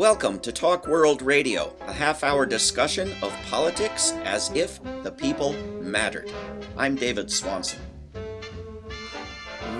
Welcome 0.00 0.40
to 0.40 0.50
Talk 0.50 0.86
World 0.86 1.20
Radio, 1.20 1.76
a 1.82 1.92
half 1.92 2.24
hour 2.24 2.46
discussion 2.46 3.12
of 3.22 3.36
politics 3.50 4.12
as 4.24 4.50
if 4.54 4.82
the 5.02 5.12
people 5.12 5.52
mattered. 5.82 6.32
I'm 6.78 6.94
David 6.94 7.30
Swanson. 7.30 7.80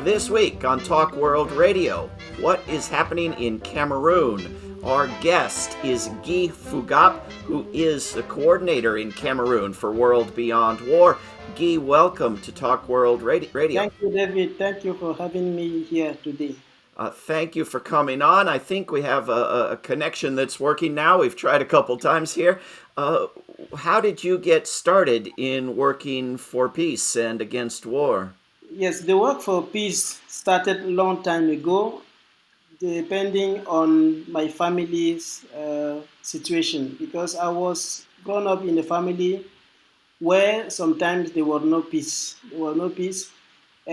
This 0.04 0.28
week 0.28 0.62
on 0.62 0.78
Talk 0.80 1.16
World 1.16 1.50
Radio, 1.52 2.10
what 2.38 2.60
is 2.68 2.86
happening 2.86 3.32
in 3.40 3.60
Cameroon? 3.60 4.78
Our 4.84 5.06
guest 5.22 5.74
is 5.82 6.08
Guy 6.22 6.48
Feugap, 6.52 7.18
who 7.46 7.66
is 7.72 8.12
the 8.12 8.24
coordinator 8.24 8.98
in 8.98 9.12
Cameroon 9.12 9.72
for 9.72 9.90
World 9.90 10.36
Beyond 10.36 10.86
War. 10.86 11.16
Guy, 11.56 11.78
welcome 11.78 12.38
to 12.42 12.52
Talk 12.52 12.90
World 12.90 13.22
Radio. 13.22 13.80
Thank 13.80 13.94
you, 14.02 14.12
David. 14.12 14.58
Thank 14.58 14.84
you 14.84 14.92
for 14.92 15.14
having 15.14 15.56
me 15.56 15.82
here 15.84 16.14
today. 16.22 16.56
Uh, 17.00 17.08
thank 17.08 17.56
you 17.56 17.64
for 17.64 17.80
coming 17.80 18.20
on. 18.20 18.46
I 18.46 18.58
think 18.58 18.92
we 18.92 19.00
have 19.00 19.30
a, 19.30 19.70
a, 19.70 19.76
connection 19.78 20.34
that's 20.34 20.60
working 20.60 20.94
now. 20.94 21.20
We've 21.20 21.34
tried 21.34 21.62
a 21.62 21.64
couple 21.64 21.96
times 21.96 22.34
here. 22.34 22.60
Uh, 22.94 23.28
how 23.74 24.02
did 24.02 24.22
you 24.22 24.36
get 24.36 24.66
started 24.66 25.30
in 25.38 25.76
working 25.76 26.36
for 26.36 26.68
peace 26.68 27.16
and 27.16 27.40
against 27.40 27.86
war? 27.86 28.34
Yes, 28.70 29.00
the 29.00 29.16
work 29.16 29.40
for 29.40 29.62
peace 29.62 30.20
started 30.28 30.82
a 30.82 30.90
long 30.90 31.22
time 31.22 31.48
ago, 31.48 32.02
depending 32.78 33.66
on 33.66 34.30
my 34.30 34.46
family's 34.48 35.46
uh, 35.56 36.02
situation, 36.20 36.98
because 37.00 37.34
I 37.34 37.48
was 37.48 38.04
grown 38.24 38.46
up 38.46 38.62
in 38.62 38.76
a 38.76 38.82
family 38.82 39.46
where 40.18 40.68
sometimes 40.68 41.32
there 41.32 41.46
was 41.46 41.64
no 41.64 41.80
peace. 41.80 42.36
There 42.50 42.60
were 42.60 42.74
no 42.74 42.90
peace 42.90 43.30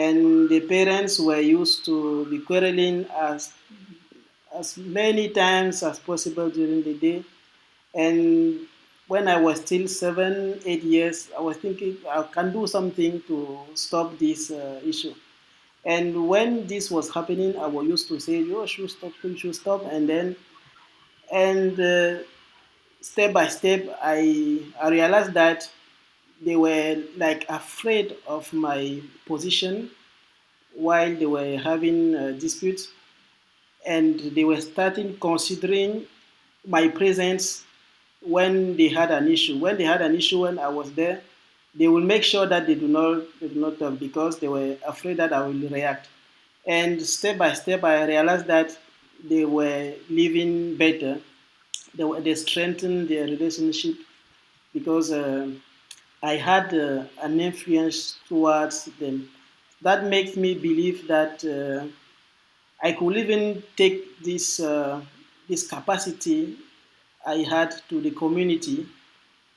and 0.06 0.50
the 0.50 0.62
parents 0.76 1.20
were 1.20 1.42
used 1.42 1.86
to 1.90 1.98
be 2.32 2.40
quarreling 2.50 3.06
as 3.30 3.42
as 4.56 4.78
many 4.78 5.30
times 5.30 5.84
as 5.84 6.00
possible 6.00 6.50
during 6.50 6.84
the 6.84 6.94
day. 6.96 7.24
And 7.94 8.62
when 9.08 9.28
I 9.28 9.40
was 9.40 9.62
still 9.62 9.88
seven, 9.88 10.60
eight 10.66 10.84
years, 10.84 11.30
I 11.38 11.42
was 11.42 11.58
thinking 11.58 11.98
I 12.10 12.24
can 12.24 12.54
do 12.54 12.68
something 12.68 13.22
to 13.28 13.60
stop 13.76 14.18
this 14.20 14.52
uh, 14.52 14.82
issue. 14.86 15.16
And 15.86 16.28
when 16.30 16.68
this 16.68 16.92
was 16.92 17.14
happening, 17.14 17.58
I 17.58 17.68
was 17.68 17.88
used 17.88 18.08
to 18.10 18.20
say, 18.20 18.40
"You 18.40 18.68
should 18.68 18.92
stop, 18.92 19.14
you 19.24 19.38
should 19.38 19.56
stop," 19.56 19.86
and 19.92 20.10
then, 20.10 20.36
and 21.32 21.80
uh, 21.80 22.20
step 23.02 23.34
by 23.34 23.48
step, 23.48 23.88
I 24.02 24.62
I 24.82 24.90
realized 24.90 25.34
that 25.34 25.70
they 26.46 26.56
were 26.56 27.04
like 27.18 27.46
afraid 27.50 28.16
of 28.28 28.52
my 28.54 29.02
position 29.26 29.90
while 30.76 31.14
they 31.16 31.26
were 31.26 31.58
having 31.58 32.14
disputes 32.40 32.90
and 33.86 34.20
they 34.36 34.44
were 34.44 34.60
starting 34.62 35.18
considering 35.20 36.06
my 36.68 36.88
presence 36.88 37.64
when 38.22 38.76
they 38.78 38.88
had 38.90 39.12
an 39.12 39.28
issue. 39.28 39.58
When 39.60 39.78
they 39.78 39.84
had 39.84 40.02
an 40.02 40.16
issue 40.16 40.42
when 40.42 40.60
i 40.60 40.68
was 40.68 40.92
there 40.94 41.22
they 41.76 41.88
will 41.88 42.02
make 42.04 42.24
sure 42.24 42.46
that 42.48 42.66
they 42.68 42.76
do 42.76 42.88
not 42.88 43.24
they 43.40 43.48
do 43.50 43.60
not 43.60 43.80
talk 43.80 44.00
because 44.00 44.40
they 44.40 44.48
were 44.48 44.78
afraid 44.88 45.18
that 45.18 45.34
i 45.34 45.42
will 45.48 45.70
react. 45.70 46.08
And 46.66 47.02
step 47.02 47.38
by 47.38 47.54
step 47.54 47.84
i 47.84 48.06
realized 48.06 48.48
that 48.48 48.78
they 49.24 49.46
were 49.46 49.94
living 50.10 50.78
better. 50.78 51.20
They, 51.96 52.04
were, 52.06 52.22
they 52.22 52.36
strengthened 52.36 53.10
their 53.10 53.26
relationship 53.26 53.96
because 54.74 55.12
uh, 55.12 55.52
I 56.24 56.36
had 56.36 56.74
uh, 56.74 57.06
an 57.22 57.40
influence 57.40 58.18
towards 58.28 58.86
them. 59.00 59.30
That 59.82 60.06
makes 60.06 60.36
me 60.36 60.56
believe 60.56 61.08
that 61.08 61.44
uh, 61.46 61.88
I 62.82 62.92
could 62.94 63.18
even 63.18 63.64
take 63.76 64.20
this 64.24 64.60
uh, 64.60 65.02
this 65.48 65.68
capacity 65.68 66.58
I 67.26 67.38
had 67.38 67.72
to 67.90 68.02
the 68.02 68.12
community 68.12 68.88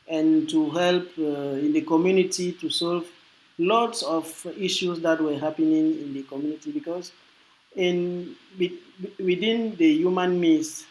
and 0.09 0.49
to 0.51 0.71
help 0.71 1.09
uh, 1.19 1.65
in 1.65 1.73
the 1.73 1.83
community 1.83 2.53
to 2.53 2.71
solve 2.71 3.07
lots 3.59 4.03
of 4.03 4.25
issues 4.59 5.01
that 5.01 5.21
were 5.21 5.39
happening 5.39 5.87
in 6.03 6.15
the 6.15 6.23
community 6.25 6.73
because 6.73 7.13
in 7.77 8.35
within 9.19 9.77
the 9.77 9.91
human 10.03 10.41
means 10.41 10.87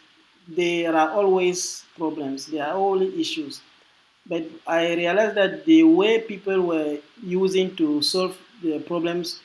there 0.48 0.94
are 0.96 1.10
always 1.10 1.84
problems 1.96 2.46
there 2.46 2.64
are 2.66 2.76
always 2.76 3.12
issues 3.14 3.60
but 4.30 4.44
I 4.64 4.94
realized 4.94 5.34
that 5.34 5.64
the 5.66 5.82
way 5.82 6.20
people 6.20 6.60
were 6.62 6.98
using 7.20 7.74
to 7.76 8.00
solve 8.00 8.38
the 8.62 8.78
problems 8.78 9.40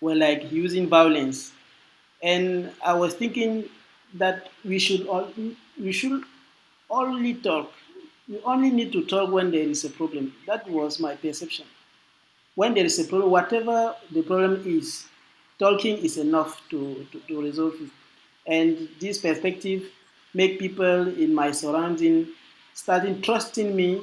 were 0.00 0.14
like 0.14 0.50
using 0.52 0.88
violence. 0.88 1.52
And 2.22 2.70
I 2.84 2.94
was 2.94 3.14
thinking 3.14 3.64
that 4.14 4.48
we 4.64 4.78
should 4.78 5.08
all, 5.08 5.28
we 5.76 5.90
should 5.90 6.22
only 6.88 7.34
talk. 7.34 7.72
We 8.28 8.38
only 8.44 8.70
need 8.70 8.92
to 8.92 9.04
talk 9.06 9.32
when 9.32 9.50
there 9.50 9.68
is 9.76 9.84
a 9.84 9.90
problem. 9.90 10.32
That 10.46 10.70
was 10.70 11.00
my 11.00 11.16
perception. 11.16 11.66
When 12.54 12.74
there 12.74 12.84
is 12.84 13.00
a 13.00 13.04
problem, 13.04 13.30
whatever 13.32 13.96
the 14.12 14.22
problem 14.22 14.62
is, 14.64 15.06
talking 15.58 15.98
is 15.98 16.16
enough 16.18 16.62
to, 16.70 17.06
to, 17.10 17.18
to 17.26 17.42
resolve 17.42 17.74
it. 17.80 17.90
And 18.46 18.88
this 19.00 19.18
perspective 19.18 19.90
make 20.32 20.60
people 20.60 21.08
in 21.08 21.34
my 21.34 21.50
surrounding 21.50 22.28
starting 22.74 23.20
trusting 23.22 23.74
me 23.74 24.00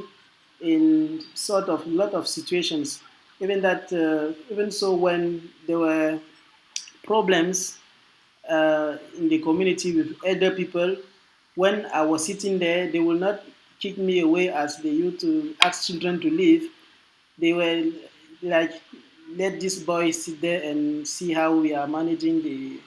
in 0.62 1.24
sort 1.34 1.70
of 1.70 1.86
a 1.86 1.90
lot 1.90 2.14
of 2.14 2.28
situations. 2.28 3.02
Even 3.40 3.62
that, 3.62 3.92
uh, 3.94 4.34
even 4.52 4.72
so, 4.72 4.94
when 4.94 5.50
there 5.68 5.80
were 5.80 6.20
problems 7.04 7.78
uh, 8.50 8.98
in 9.18 9.30
the 9.30 9.40
community 9.40 9.96
with 9.96 10.18
elder 10.26 10.52
people, 10.52 10.96
when 11.56 11.86
I 11.88 12.02
was 12.02 12.26
sitting 12.26 12.60
there, 12.60 12.90
they 12.92 13.00
will 13.00 13.18
not 13.18 13.44
kick 13.80 13.98
me 13.98 14.20
away 14.20 14.50
as 14.50 14.78
they 14.78 14.90
used 14.90 15.22
to 15.22 15.56
ask 15.62 15.88
children 15.88 16.20
to 16.22 16.30
leave. 16.30 16.70
They 17.38 17.54
were 17.54 17.92
like, 18.42 18.82
let 19.36 19.60
this 19.60 19.80
boy 19.80 20.12
sit 20.12 20.42
there 20.42 20.64
and 20.64 21.08
see 21.08 21.34
how 21.34 21.56
we 21.56 21.74
are 21.74 21.88
managing 21.88 22.42
the 22.44 22.80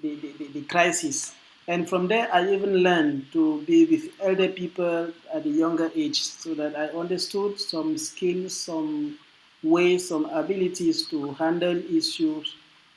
the, 0.00 0.16
the, 0.16 0.46
the 0.48 0.62
crisis. 0.62 1.34
And 1.68 1.88
from 1.88 2.08
there, 2.08 2.28
I 2.32 2.52
even 2.52 2.76
learned 2.78 3.32
to 3.32 3.62
be 3.62 3.84
with 3.86 4.10
elder 4.20 4.48
people 4.48 5.12
at 5.32 5.46
a 5.46 5.48
younger 5.48 5.90
age 5.94 6.22
so 6.22 6.54
that 6.54 6.76
I 6.76 6.86
understood 6.88 7.58
some 7.60 7.96
skills, 7.98 8.54
some 8.56 9.18
ways, 9.62 10.08
some 10.08 10.26
abilities 10.26 11.06
to 11.08 11.32
handle 11.34 11.76
issues 11.94 12.56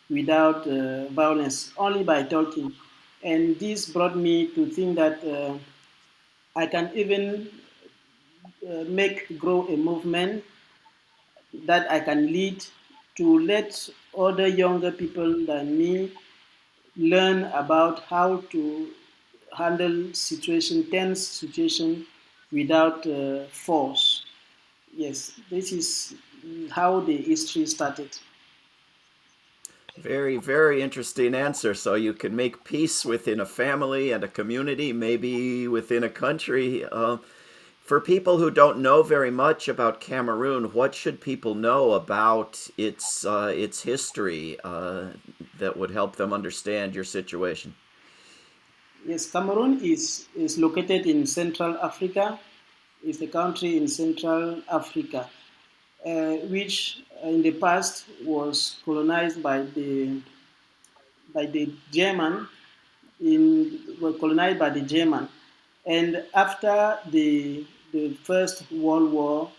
without 0.09 0.68
uh, 0.68 1.08
violence, 1.09 1.72
only 1.78 2.03
by 2.03 2.24
talking. 2.24 2.74
And 3.24 3.58
this 3.59 3.90
brought 3.90 4.16
me 4.18 4.48
to 4.56 4.66
think 4.68 4.96
that 4.97 5.24
uh, 5.24 5.58
I 6.56 6.68
can 6.68 6.92
even 6.96 7.50
uh, 8.68 8.84
make 8.88 9.38
grow 9.38 9.68
a 9.68 9.78
movement 9.78 10.44
that 11.66 11.90
I 11.92 12.00
can 12.00 12.28
lead 12.32 12.64
to 13.16 13.40
let 13.40 13.90
other 14.18 14.47
younger 14.47 14.92
people 14.92 15.46
than 15.46 15.78
me 15.78 16.12
learn 16.98 17.46
about 17.46 18.04
how 18.04 18.38
to 18.52 18.90
handle 19.58 20.14
situation, 20.14 20.90
tense 20.90 21.26
situation 21.26 22.06
without 22.52 23.06
uh, 23.08 23.46
force. 23.48 24.26
Yes, 24.96 25.34
this 25.50 25.72
is 25.72 26.16
how 26.72 27.00
the 27.02 27.18
history 27.18 27.66
started. 27.66 28.10
Very, 29.98 30.38
very 30.38 30.82
interesting 30.82 31.34
answer. 31.34 31.74
So 31.74 31.96
you 31.96 32.14
can 32.14 32.36
make 32.36 32.66
peace 32.66 33.06
within 33.06 33.40
a 33.40 33.46
family 33.46 34.12
and 34.12 34.24
a 34.24 34.28
community, 34.28 34.92
maybe 34.92 35.68
within 35.68 36.04
a 36.04 36.10
country. 36.10 36.86
Uh, 36.92 37.18
for 37.85 38.01
people 38.01 38.40
who 38.40 38.50
don't 38.50 38.79
know 38.79 39.03
very 39.03 39.29
much 39.29 39.68
about 39.68 40.01
Cameroon, 40.01 40.73
what 40.73 40.96
should 40.96 41.22
people 41.22 41.53
know 41.53 41.91
about 41.91 42.68
its 42.78 43.23
uh, 43.23 43.53
its 43.56 43.84
history 43.84 44.57
uh, 44.63 45.09
that 45.59 45.78
would 45.78 45.91
help 45.91 46.16
them 46.16 46.34
understand 46.34 46.96
your 46.96 47.03
situation? 47.03 47.76
Yes, 49.05 49.32
Cameroon 49.32 49.79
is 49.84 50.26
is 50.35 50.58
located 50.58 51.05
in 51.05 51.28
Central 51.28 51.78
Africa. 51.78 52.40
It's 53.03 53.22
a 53.22 53.28
country 53.28 53.78
in 53.78 53.88
Central 53.88 54.64
Africa, 54.67 55.29
uh, 56.03 56.38
which 56.49 57.03
in 57.22 57.43
the 57.43 57.52
past 57.52 58.05
was 58.26 58.81
colonized 58.84 59.43
by 59.43 59.61
the 59.61 60.22
by 61.34 61.46
the 61.46 61.72
German. 61.91 62.47
In 63.22 63.79
colonized 64.20 64.59
by 64.59 64.70
the 64.72 64.81
German, 64.81 65.29
and 65.85 66.23
after 66.34 66.97
the 67.09 67.66
the 67.91 68.14
First 68.23 68.70
World 68.72 69.11
War, 69.11 69.49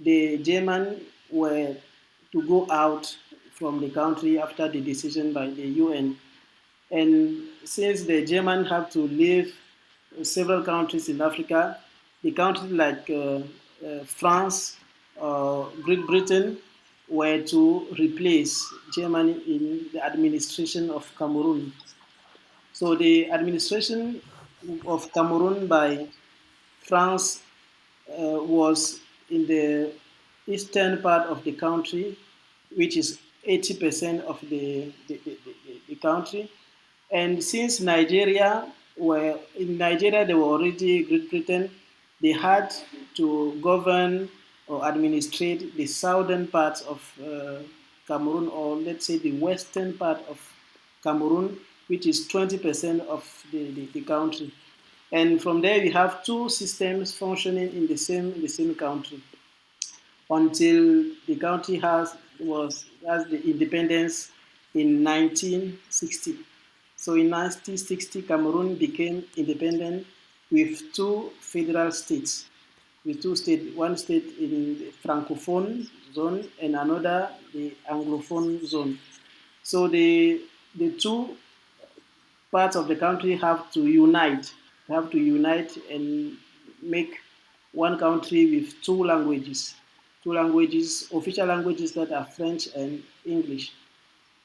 the 0.00 0.38
Germans 0.38 1.00
were 1.30 1.74
to 2.32 2.42
go 2.46 2.70
out 2.70 3.16
from 3.54 3.80
the 3.80 3.88
country 3.88 4.38
after 4.38 4.68
the 4.68 4.80
decision 4.80 5.32
by 5.32 5.46
the 5.48 5.66
UN. 5.82 6.18
And 6.90 7.44
since 7.64 8.02
the 8.02 8.24
Germans 8.26 8.68
have 8.68 8.90
to 8.90 9.00
leave 9.00 9.54
several 10.22 10.62
countries 10.62 11.08
in 11.08 11.20
Africa, 11.22 11.78
the 12.22 12.32
countries 12.32 12.72
like 12.72 13.08
uh, 13.08 13.40
uh, 13.86 14.04
France 14.04 14.76
or 15.16 15.70
Great 15.82 16.06
Britain 16.06 16.58
were 17.08 17.40
to 17.42 17.86
replace 17.98 18.52
Germany 18.94 19.32
in 19.46 19.86
the 19.92 20.04
administration 20.04 20.90
of 20.90 21.10
Cameroon. 21.16 21.72
So 22.72 22.94
the 22.94 23.30
administration 23.30 24.20
of 24.86 25.12
Cameroon 25.12 25.66
by 25.66 26.06
France 26.80 27.42
uh, 28.10 28.38
was 28.42 29.00
in 29.30 29.46
the 29.46 29.92
eastern 30.46 31.00
part 31.00 31.26
of 31.28 31.42
the 31.44 31.52
country, 31.52 32.18
which 32.76 32.96
is 32.96 33.18
80% 33.48 34.20
of 34.24 34.40
the, 34.48 34.92
the, 35.08 35.20
the, 35.24 35.36
the, 35.88 35.94
country. 35.96 36.50
And 37.10 37.42
since 37.42 37.80
Nigeria 37.80 38.72
were 38.96 39.38
in 39.58 39.78
Nigeria, 39.78 40.24
they 40.24 40.34
were 40.34 40.42
already 40.42 41.04
Great 41.04 41.30
Britain, 41.30 41.70
they 42.20 42.32
had 42.32 42.72
to 43.16 43.58
govern 43.60 44.28
or 44.68 44.84
administrate 44.86 45.76
the 45.76 45.86
southern 45.86 46.46
part 46.46 46.80
of 46.82 47.00
uh, 47.20 47.62
Cameroon, 48.06 48.48
or 48.48 48.76
let's 48.76 49.06
say 49.06 49.18
the 49.18 49.32
western 49.32 49.92
part 49.96 50.20
of 50.28 50.38
Cameroon, 51.02 51.58
which 51.92 52.06
is 52.06 52.26
20% 52.26 53.00
of 53.00 53.22
the, 53.52 53.70
the, 53.72 53.86
the, 53.92 54.00
country. 54.00 54.50
And 55.12 55.42
from 55.42 55.60
there, 55.60 55.78
we 55.82 55.90
have 55.90 56.24
two 56.24 56.48
systems 56.48 57.12
functioning 57.12 57.70
in 57.76 57.86
the 57.86 57.98
same, 57.98 58.32
in 58.32 58.40
the 58.40 58.48
same 58.48 58.74
country 58.74 59.22
until 60.30 61.04
the 61.26 61.36
country 61.36 61.76
has, 61.80 62.16
was, 62.40 62.86
has 63.06 63.26
the 63.26 63.44
independence 63.44 64.30
in 64.74 65.04
1960. 65.04 66.38
So 66.96 67.12
in 67.12 67.28
1960, 67.28 68.22
Cameroon 68.22 68.76
became 68.76 69.24
independent 69.36 70.06
with 70.50 70.94
two 70.94 71.30
federal 71.40 71.92
states, 71.92 72.46
with 73.04 73.20
two 73.20 73.36
states, 73.36 73.76
one 73.76 73.98
state 73.98 74.32
in 74.40 74.78
the 74.78 74.92
Francophone 75.04 75.90
zone 76.14 76.48
and 76.58 76.74
another 76.74 77.28
the 77.52 77.74
Anglophone 77.90 78.64
zone. 78.64 78.98
So 79.62 79.88
the, 79.88 80.40
the 80.74 80.92
two 80.92 81.36
parts 82.52 82.76
of 82.76 82.86
the 82.86 82.94
country 82.94 83.36
have 83.36 83.70
to 83.72 83.86
unite, 83.86 84.52
have 84.88 85.10
to 85.10 85.18
unite 85.18 85.76
and 85.90 86.36
make 86.82 87.18
one 87.72 87.98
country 87.98 88.54
with 88.54 88.80
two 88.82 89.02
languages, 89.04 89.74
two 90.22 90.34
languages, 90.34 91.08
official 91.12 91.46
languages 91.46 91.92
that 91.92 92.12
are 92.12 92.24
French 92.24 92.68
and 92.76 93.02
English. 93.24 93.72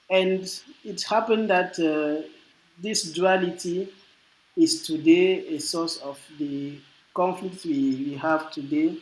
And 0.10 0.50
it 0.86 1.04
happened 1.04 1.50
that 1.50 1.78
uh, 1.78 2.26
this 2.82 3.12
duality 3.12 3.92
is 4.56 4.84
today 4.84 5.46
a 5.56 5.60
source 5.60 5.98
of 5.98 6.20
the 6.40 6.80
conflict 7.14 7.66
we, 7.66 8.06
we 8.08 8.14
have 8.16 8.52
today 8.52 8.98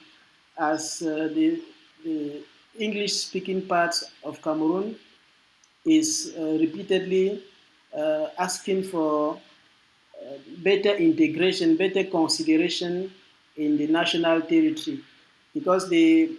as 0.58 1.04
uh, 1.04 1.30
the, 1.34 1.62
the 2.04 2.42
English 2.80 3.14
speaking 3.14 3.62
parts 3.68 4.04
of 4.24 4.42
Cameroon 4.42 4.96
is 5.86 6.34
uh, 6.38 6.58
repeatedly 6.60 7.44
uh, 7.98 8.30
asking 8.38 8.84
for 8.84 9.38
uh, 10.22 10.38
better 10.58 10.94
integration, 10.96 11.76
better 11.78 12.04
consideration 12.04 13.12
in 13.58 13.78
the 13.78 13.88
national 13.88 14.42
territory. 14.42 15.00
Because 15.54 15.90
the, 15.90 16.32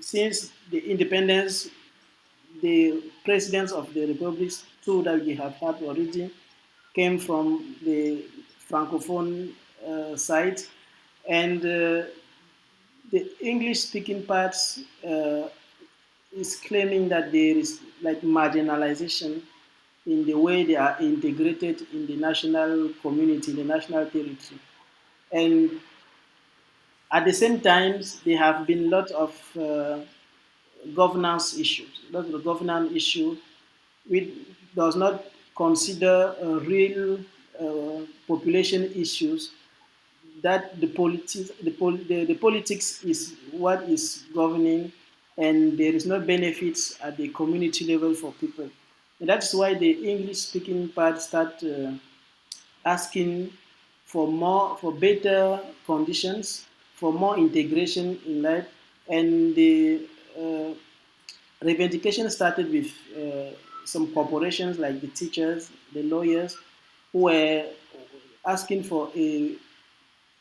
since 0.00 0.52
the 0.70 0.78
independence, 0.90 1.68
the 2.62 3.02
presidents 3.24 3.72
of 3.72 3.92
the 3.94 4.06
republics, 4.06 4.64
two 4.84 5.02
that 5.02 5.24
we 5.24 5.34
have 5.34 5.54
had 5.54 5.76
already, 5.82 6.30
came 6.94 7.18
from 7.18 7.76
the 7.84 8.24
francophone 8.70 9.52
uh, 9.86 10.16
side, 10.16 10.60
and 11.28 11.60
uh, 11.60 12.04
the 13.10 13.30
English-speaking 13.40 14.24
parts 14.24 14.80
uh, 15.06 15.48
is 16.34 16.56
claiming 16.56 17.08
that 17.08 17.30
there 17.32 17.56
is 17.56 17.80
like 18.02 18.20
marginalization 18.22 19.42
in 20.06 20.24
the 20.26 20.34
way 20.34 20.64
they 20.64 20.76
are 20.76 20.96
integrated 21.00 21.86
in 21.92 22.06
the 22.06 22.16
national 22.16 22.90
community, 23.00 23.52
the 23.52 23.64
national 23.64 24.04
territory, 24.06 24.60
and 25.32 25.70
at 27.10 27.24
the 27.24 27.32
same 27.32 27.60
time, 27.60 28.00
there 28.24 28.38
have 28.38 28.66
been 28.66 28.86
a 28.86 28.88
lot 28.88 29.10
of 29.10 29.56
uh, 29.58 29.98
governance 30.94 31.58
issues, 31.58 32.00
a 32.10 32.16
lot 32.16 32.34
of 32.34 32.42
governance 32.42 32.92
issue, 32.94 33.36
which 34.08 34.30
does 34.74 34.96
not 34.96 35.24
consider 35.54 36.34
real 36.66 37.18
uh, 37.60 38.00
population 38.26 38.90
issues 38.94 39.52
that 40.42 40.80
the 40.80 40.86
politics 40.86 41.50
the, 41.62 41.70
pol- 41.70 41.96
the, 42.08 42.24
the, 42.24 42.34
politics 42.34 43.04
is 43.04 43.34
what 43.50 43.82
is 43.82 44.24
governing 44.34 44.90
and 45.38 45.78
there 45.78 45.92
is 45.92 46.06
no 46.06 46.18
benefits 46.18 46.98
at 47.02 47.16
the 47.16 47.28
community 47.28 47.92
level 47.92 48.14
for 48.14 48.32
people 48.32 48.68
and 49.22 49.28
that's 49.30 49.54
why 49.54 49.72
the 49.72 49.90
english 50.12 50.38
speaking 50.38 50.88
part 50.88 51.22
start 51.22 51.62
uh, 51.62 51.92
asking 52.84 53.48
for 54.04 54.26
more 54.26 54.76
for 54.76 54.92
better 54.92 55.60
conditions 55.86 56.66
for 57.02 57.12
more 57.12 57.36
integration 57.36 58.16
in 58.26 58.42
life. 58.42 58.68
And 59.08 59.56
the 59.56 60.02
uh, 60.38 60.70
revendication 61.60 62.30
started 62.30 62.70
with 62.70 62.90
uh, 63.16 63.56
some 63.84 64.12
corporations 64.14 64.78
like 64.78 65.00
the 65.00 65.08
teachers, 65.08 65.70
the 65.92 66.04
lawyers, 66.04 66.56
who 67.12 67.22
were 67.24 67.64
asking 68.46 68.84
for 68.84 69.10
a, 69.16 69.56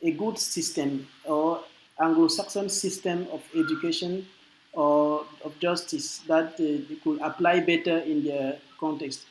a 0.04 0.12
good 0.12 0.38
system 0.38 1.08
or 1.26 1.64
Anglo-Saxon 2.00 2.70
system 2.70 3.28
of 3.32 3.42
education 3.56 4.28
or 4.74 5.26
of 5.44 5.58
justice 5.60 6.20
that 6.28 6.54
uh, 6.60 6.96
could 7.04 7.20
apply 7.22 7.60
better 7.62 7.98
in 7.98 8.24
their 8.24 8.60
context. 8.82 9.26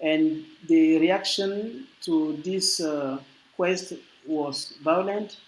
And 0.00 0.44
the 0.68 0.98
reaction 0.98 1.88
to 2.02 2.36
this 2.44 2.80
uh, 2.80 3.18
quest 3.56 3.94
was 4.26 4.74
violent, 4.84 5.38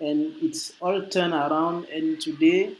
and 0.00 0.34
it's 0.42 0.72
all 0.80 1.02
turned 1.06 1.34
around. 1.34 1.84
And 1.86 2.20
today, 2.20 2.76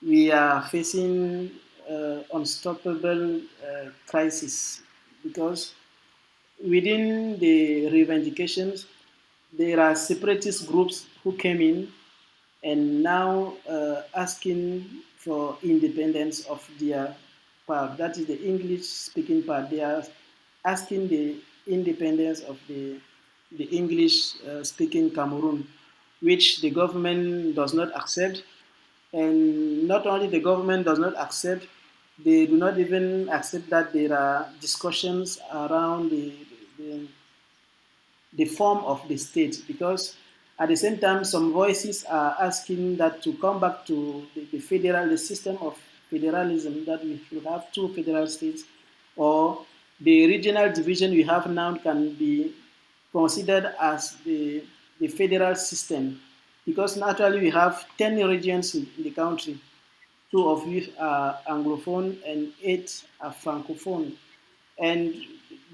we 0.00 0.30
are 0.30 0.62
facing 0.62 1.50
uh, 1.90 2.20
unstoppable 2.32 3.40
uh, 3.40 3.90
crisis 4.06 4.82
because 5.22 5.74
within 6.62 7.38
the 7.38 7.86
revendications, 7.90 8.86
there 9.52 9.80
are 9.80 9.94
separatist 9.94 10.66
groups 10.66 11.06
who 11.22 11.32
came 11.32 11.60
in 11.60 11.88
and 12.62 13.02
now 13.02 13.54
uh, 13.68 14.02
asking 14.14 14.84
for 15.16 15.56
independence 15.62 16.44
of 16.46 16.68
their 16.80 17.14
part. 17.66 17.96
That 17.96 18.16
is 18.18 18.26
the 18.26 18.40
English-speaking 18.42 19.44
part. 19.44 19.70
They 19.70 19.80
are 19.80 20.02
asking 20.64 21.08
the 21.08 21.36
independence 21.66 22.40
of 22.40 22.58
the 22.68 23.00
the 23.52 23.64
English-speaking 23.64 25.10
uh, 25.12 25.14
Cameroon, 25.14 25.66
which 26.20 26.60
the 26.60 26.70
government 26.70 27.54
does 27.54 27.72
not 27.72 27.94
accept. 27.94 28.42
And 29.12 29.86
not 29.86 30.06
only 30.06 30.26
the 30.26 30.40
government 30.40 30.86
does 30.86 30.98
not 30.98 31.16
accept, 31.16 31.66
they 32.18 32.46
do 32.46 32.56
not 32.56 32.78
even 32.78 33.28
accept 33.28 33.70
that 33.70 33.92
there 33.92 34.12
are 34.12 34.48
discussions 34.60 35.38
around 35.52 36.10
the, 36.10 36.32
the, 36.78 37.06
the 38.32 38.44
form 38.44 38.78
of 38.84 39.06
the 39.08 39.16
state 39.16 39.62
because 39.66 40.16
at 40.58 40.68
the 40.68 40.76
same 40.76 40.98
time 40.98 41.24
some 41.24 41.52
voices 41.52 42.04
are 42.04 42.36
asking 42.40 42.96
that 42.96 43.22
to 43.22 43.32
come 43.34 43.60
back 43.60 43.84
to 43.86 44.26
the, 44.34 44.46
the 44.52 44.58
federal 44.58 45.08
the 45.08 45.18
system 45.18 45.56
of 45.60 45.78
federalism 46.14 46.84
that 46.84 47.04
we 47.04 47.20
should 47.28 47.44
have 47.44 47.70
two 47.72 47.88
federal 47.94 48.26
states 48.26 48.64
or 49.16 49.64
the 50.00 50.26
regional 50.26 50.72
division 50.72 51.10
we 51.12 51.22
have 51.22 51.46
now 51.50 51.74
can 51.76 52.12
be 52.14 52.52
considered 53.12 53.72
as 53.80 54.16
the, 54.24 54.62
the 55.00 55.08
federal 55.08 55.54
system 55.54 56.20
because 56.66 56.96
naturally 56.96 57.40
we 57.40 57.50
have 57.50 57.86
10 57.98 58.26
regions 58.28 58.74
in, 58.74 58.86
the 58.98 59.10
country 59.10 59.58
two 60.34 60.48
of 60.48 60.66
which 60.66 60.90
are 60.98 61.38
Anglophone 61.48 62.16
and 62.26 62.52
eight 62.60 63.04
are 63.20 63.32
Francophone. 63.32 64.14
And 64.78 65.14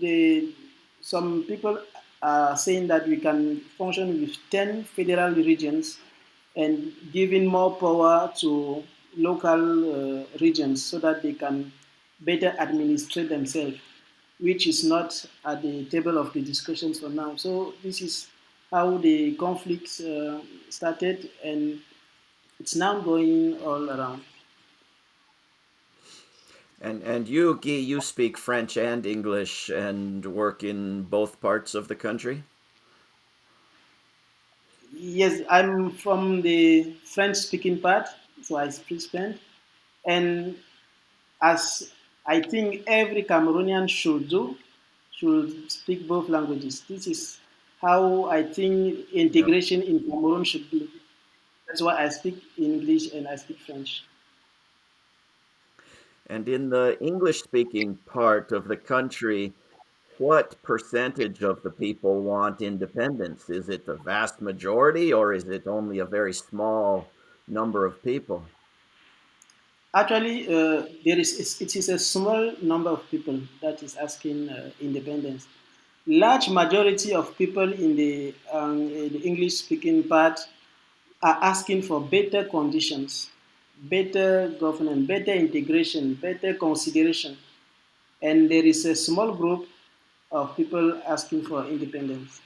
the, 0.00 0.52
some 1.00 1.44
people 1.44 1.78
are 2.22 2.54
saying 2.58 2.86
that 2.88 3.08
we 3.08 3.16
can 3.16 3.60
function 3.78 4.20
with 4.20 4.36
10 4.50 4.84
federal 4.84 5.34
regions 5.34 5.98
and 6.56 6.92
giving 7.10 7.46
more 7.46 7.74
power 7.76 8.30
to 8.40 8.84
local 9.16 10.20
uh, 10.20 10.24
regions 10.40 10.84
so 10.84 10.98
that 10.98 11.22
they 11.22 11.32
can 11.34 11.72
better 12.20 12.54
administrate 12.58 13.28
themselves, 13.28 13.78
which 14.38 14.66
is 14.66 14.84
not 14.84 15.24
at 15.44 15.62
the 15.62 15.84
table 15.86 16.18
of 16.18 16.32
the 16.32 16.42
discussions 16.42 17.00
for 17.00 17.08
now. 17.08 17.36
So 17.36 17.74
this 17.82 18.00
is 18.00 18.28
how 18.70 18.98
the 18.98 19.34
conflict 19.36 20.00
uh, 20.00 20.40
started 20.68 21.30
and 21.44 21.80
it's 22.58 22.76
now 22.76 23.00
going 23.00 23.60
all 23.62 23.90
around. 23.90 24.22
And 26.80 27.02
and 27.02 27.28
you, 27.28 27.58
Guy, 27.60 27.72
you 27.72 28.00
speak 28.00 28.38
French 28.38 28.76
and 28.76 29.04
English 29.04 29.68
and 29.68 30.24
work 30.24 30.62
in 30.64 31.02
both 31.02 31.40
parts 31.40 31.74
of 31.74 31.88
the 31.88 31.94
country. 31.94 32.44
Yes, 34.92 35.42
I'm 35.48 35.90
from 35.90 36.42
the 36.42 36.92
French-speaking 37.04 37.80
part, 37.80 38.08
so 38.42 38.56
I 38.56 38.68
speak 38.70 39.02
French, 39.02 39.38
and 40.04 40.56
as 41.42 41.92
I 42.26 42.40
think 42.40 42.84
every 42.86 43.22
Cameroonian 43.22 43.88
should 43.88 44.28
do, 44.28 44.56
should 45.12 45.70
speak 45.70 46.06
both 46.06 46.28
languages. 46.28 46.82
This 46.88 47.06
is 47.06 47.40
how 47.80 48.24
I 48.26 48.42
think 48.42 49.10
integration 49.12 49.82
in 49.82 50.00
Cameroon 50.00 50.44
should 50.44 50.70
be. 50.70 50.88
That's 51.66 51.82
why 51.82 52.02
I 52.04 52.08
speak 52.08 52.42
English 52.58 53.12
and 53.12 53.26
I 53.28 53.36
speak 53.36 53.58
French. 53.60 54.04
And 56.26 56.48
in 56.48 56.70
the 56.70 56.96
English 57.00 57.42
speaking 57.42 57.96
part 58.06 58.52
of 58.52 58.68
the 58.68 58.76
country, 58.76 59.52
what 60.18 60.62
percentage 60.62 61.42
of 61.42 61.62
the 61.62 61.70
people 61.70 62.22
want 62.22 62.60
independence? 62.60 63.48
Is 63.48 63.68
it 63.68 63.86
the 63.86 63.96
vast 63.96 64.40
majority 64.40 65.12
or 65.12 65.32
is 65.32 65.44
it 65.44 65.66
only 65.66 65.98
a 65.98 66.04
very 66.04 66.32
small 66.32 67.08
number 67.50 67.84
of 67.84 68.02
people? 68.02 68.42
Actually, 69.92 70.46
uh, 70.46 70.86
there 71.04 71.18
is 71.18 71.60
it 71.60 71.74
is 71.74 71.88
a 71.88 71.98
small 71.98 72.52
number 72.62 72.90
of 72.90 73.10
people 73.10 73.40
that 73.60 73.82
is 73.82 73.96
asking 73.96 74.48
uh, 74.48 74.70
independence. 74.80 75.48
Large 76.06 76.48
majority 76.50 77.12
of 77.12 77.36
people 77.36 77.72
in 77.72 77.96
the, 77.96 78.34
um, 78.52 78.80
in 78.80 79.12
the 79.12 79.20
English-speaking 79.20 80.04
part 80.04 80.40
are 81.22 81.38
asking 81.42 81.82
for 81.82 82.00
better 82.00 82.44
conditions, 82.44 83.30
better 83.82 84.48
governance, 84.60 85.06
better 85.06 85.32
integration, 85.32 86.14
better 86.14 86.54
consideration, 86.54 87.36
and 88.22 88.50
there 88.50 88.64
is 88.64 88.84
a 88.86 88.94
small 88.94 89.34
group 89.34 89.68
of 90.30 90.56
people 90.56 91.02
asking 91.06 91.44
for 91.44 91.66
independence. 91.66 92.40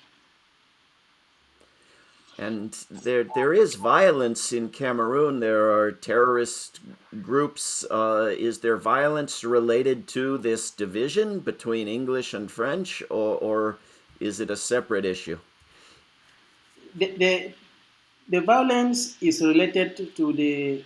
And 2.38 2.72
there, 2.90 3.24
there 3.34 3.54
is 3.54 3.76
violence 3.76 4.52
in 4.52 4.70
Cameroon. 4.70 5.40
There 5.40 5.70
are 5.72 5.92
terrorist 5.92 6.80
groups. 7.22 7.84
Uh, 7.90 8.34
is 8.36 8.58
there 8.58 8.76
violence 8.76 9.44
related 9.44 10.08
to 10.08 10.38
this 10.38 10.70
division 10.70 11.38
between 11.38 11.86
English 11.86 12.34
and 12.34 12.50
French, 12.50 13.02
or, 13.08 13.38
or 13.38 13.76
is 14.18 14.40
it 14.40 14.50
a 14.50 14.56
separate 14.56 15.04
issue? 15.04 15.38
The, 16.96 17.14
the, 17.16 17.52
the 18.28 18.40
violence 18.40 19.16
is 19.20 19.40
related 19.40 20.16
to 20.16 20.32
the 20.32 20.84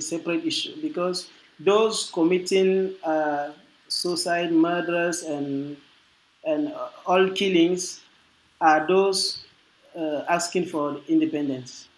separate 0.00 0.44
issue 0.44 0.80
because 0.82 1.28
those 1.60 2.10
committing 2.12 2.94
uh, 3.04 3.50
suicide, 3.88 4.52
murders, 4.52 5.22
and 5.22 5.76
and 6.44 6.72
all 7.04 7.28
killings 7.30 8.00
are 8.60 8.86
those 8.86 9.44
uh, 9.98 10.24
asking 10.28 10.66
for 10.66 11.00
independence. 11.08 11.88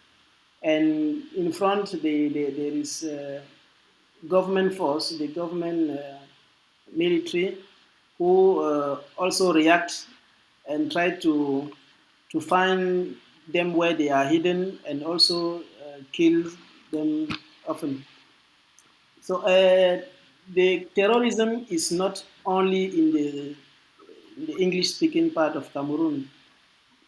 And 0.62 1.22
in 1.36 1.52
front, 1.52 1.90
the, 1.90 2.28
the, 2.28 2.44
there 2.50 2.72
is 2.72 3.04
uh, 3.04 3.40
government 4.28 4.74
force, 4.74 5.10
the 5.10 5.28
government 5.28 5.98
uh, 5.98 6.18
military, 6.94 7.58
who 8.18 8.60
uh, 8.60 9.00
also 9.18 9.52
react 9.52 10.06
and 10.68 10.90
try 10.90 11.10
to 11.10 11.70
to 12.30 12.40
find 12.40 13.16
them 13.48 13.74
where 13.74 13.92
they 13.92 14.08
are 14.08 14.24
hidden 14.24 14.78
and 14.86 15.02
also 15.02 15.62
kill 16.12 16.44
them 16.92 17.28
often. 17.66 18.04
So 19.20 19.40
the 20.54 20.86
terrorism 20.94 21.66
is 21.68 21.90
not 21.90 22.24
only 22.46 22.84
in 22.84 23.12
the, 23.12 23.56
in 24.36 24.46
the 24.46 24.56
English-speaking 24.58 25.32
part 25.32 25.56
of 25.56 25.72
Cameroon 25.72 26.30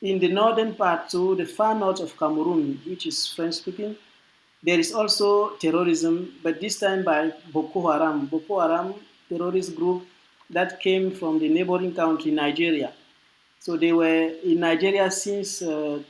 in 0.02 0.18
the 0.18 0.28
northern 0.28 0.74
part, 0.74 1.10
so 1.10 1.34
the 1.34 1.46
far 1.46 1.74
north 1.74 2.00
of 2.00 2.18
Cameroon, 2.18 2.80
which 2.84 3.06
is 3.06 3.26
French 3.28 3.54
speaking, 3.54 3.96
there 4.62 4.78
is 4.78 4.92
also 4.92 5.50
terrorism, 5.56 6.34
but 6.42 6.60
this 6.60 6.78
time 6.78 7.04
by 7.04 7.32
Boko 7.52 7.90
Haram. 7.90 8.26
Boko 8.26 8.60
Haram 8.60 8.94
terrorist 9.28 9.74
group 9.76 10.04
that 10.50 10.80
came 10.80 11.10
from 11.12 11.38
the 11.38 11.48
neighboring 11.48 11.94
country, 11.94 12.30
Nigeria. 12.32 12.92
So 13.60 13.76
they 13.76 13.92
were 13.92 14.30
in 14.44 14.60
Nigeria 14.60 15.10
since 15.10 15.62
uh, 15.62 16.02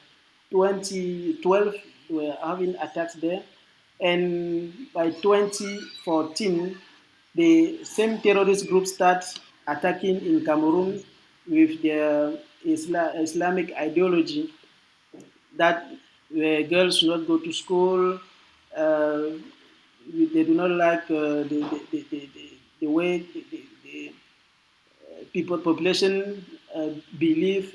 2012, 0.51 1.75
were 2.11 2.37
having 2.43 2.75
attacks 2.77 3.15
there. 3.15 3.43
And 4.01 4.73
by 4.93 5.11
2014, 5.11 6.77
the 7.35 7.85
same 7.85 8.21
terrorist 8.21 8.69
group 8.69 8.87
start 8.87 9.25
attacking 9.67 10.25
in 10.27 10.45
Cameroon 10.45 11.03
with 11.47 11.81
their 11.83 12.39
Isla- 12.67 13.13
Islamic 13.21 13.73
ideology 13.77 14.53
that 15.57 15.85
uh, 15.87 16.63
girls 16.73 16.99
should 16.99 17.09
not 17.11 17.27
go 17.27 17.39
to 17.39 17.53
school. 17.53 18.19
Uh, 18.77 19.23
they 20.35 20.45
do 20.45 20.55
not 20.55 20.71
like 20.71 21.05
uh, 21.11 21.45
the, 21.51 21.61
the, 21.91 22.05
the, 22.11 22.29
the, 22.81 22.87
way 22.87 23.19
the, 23.19 24.13
uh, 25.11 25.25
people 25.33 25.59
population 25.59 26.45
uh, 26.75 26.91
believe 27.19 27.75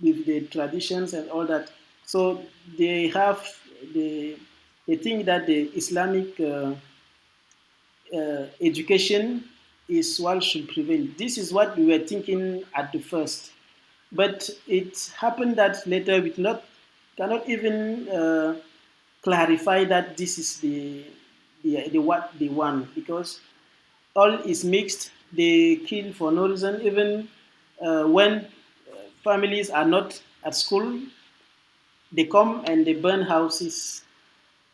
with 0.00 0.24
the 0.26 0.40
traditions 0.48 1.14
and 1.14 1.28
all 1.30 1.46
that. 1.46 1.70
So 2.04 2.42
they 2.78 3.08
have 3.08 3.40
the 3.92 4.36
they 4.86 4.96
think 4.96 5.24
that 5.26 5.46
the 5.46 5.60
Islamic 5.82 6.38
uh, 6.40 6.74
education 8.60 9.44
is 9.88 10.18
what 10.20 10.42
should 10.42 10.68
prevail. 10.68 11.06
This 11.18 11.36
is 11.38 11.52
what 11.52 11.76
we 11.76 11.86
were 11.86 11.98
thinking 12.06 12.64
at 12.74 12.92
the 12.92 13.00
first. 13.00 13.52
But 14.14 14.48
it 14.66 15.12
happened 15.18 15.56
that 15.56 15.86
later 15.86 16.20
we 16.22 16.32
not, 16.38 16.64
cannot 17.16 17.48
even 17.48 18.08
uh, 18.08 18.56
clarify 19.22 19.84
that 19.84 20.16
this 20.16 20.38
is 20.38 20.60
the, 20.60 21.04
the, 21.62 21.88
the 21.90 21.98
what 21.98 22.32
they 22.38 22.48
want 22.48 22.94
because 22.94 23.40
all 24.14 24.32
is 24.44 24.64
mixed. 24.64 25.10
They 25.32 25.76
kill 25.76 26.12
for 26.12 26.30
no 26.32 26.48
reason. 26.48 26.80
Even 26.82 27.28
uh, 27.80 28.04
when 28.04 28.32
uh, 28.92 28.96
families 29.24 29.70
are 29.70 29.84
not 29.84 30.20
at 30.44 30.54
school, 30.54 31.00
they 32.12 32.24
come 32.24 32.64
and 32.66 32.86
they 32.86 32.94
burn 32.94 33.22
houses. 33.22 34.02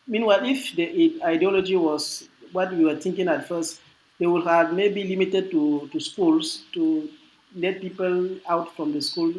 Meanwhile, 0.07 0.45
if 0.45 0.75
the 0.77 1.21
ideology 1.25 1.77
was 1.77 2.29
what 2.53 2.73
we 2.75 2.85
were 2.85 2.97
thinking 2.97 3.29
at 3.29 3.49
first, 3.49 3.81
they 4.19 4.27
would 4.27 4.45
have 4.45 4.75
maybe 4.75 5.05
limited 5.05 5.51
to, 5.51 5.89
to 5.93 6.01
schools 6.01 6.65
to 6.75 7.09
let 7.55 7.81
people 7.81 8.37
out 8.49 8.75
from 8.77 8.93
the 8.93 9.01
school, 9.03 9.33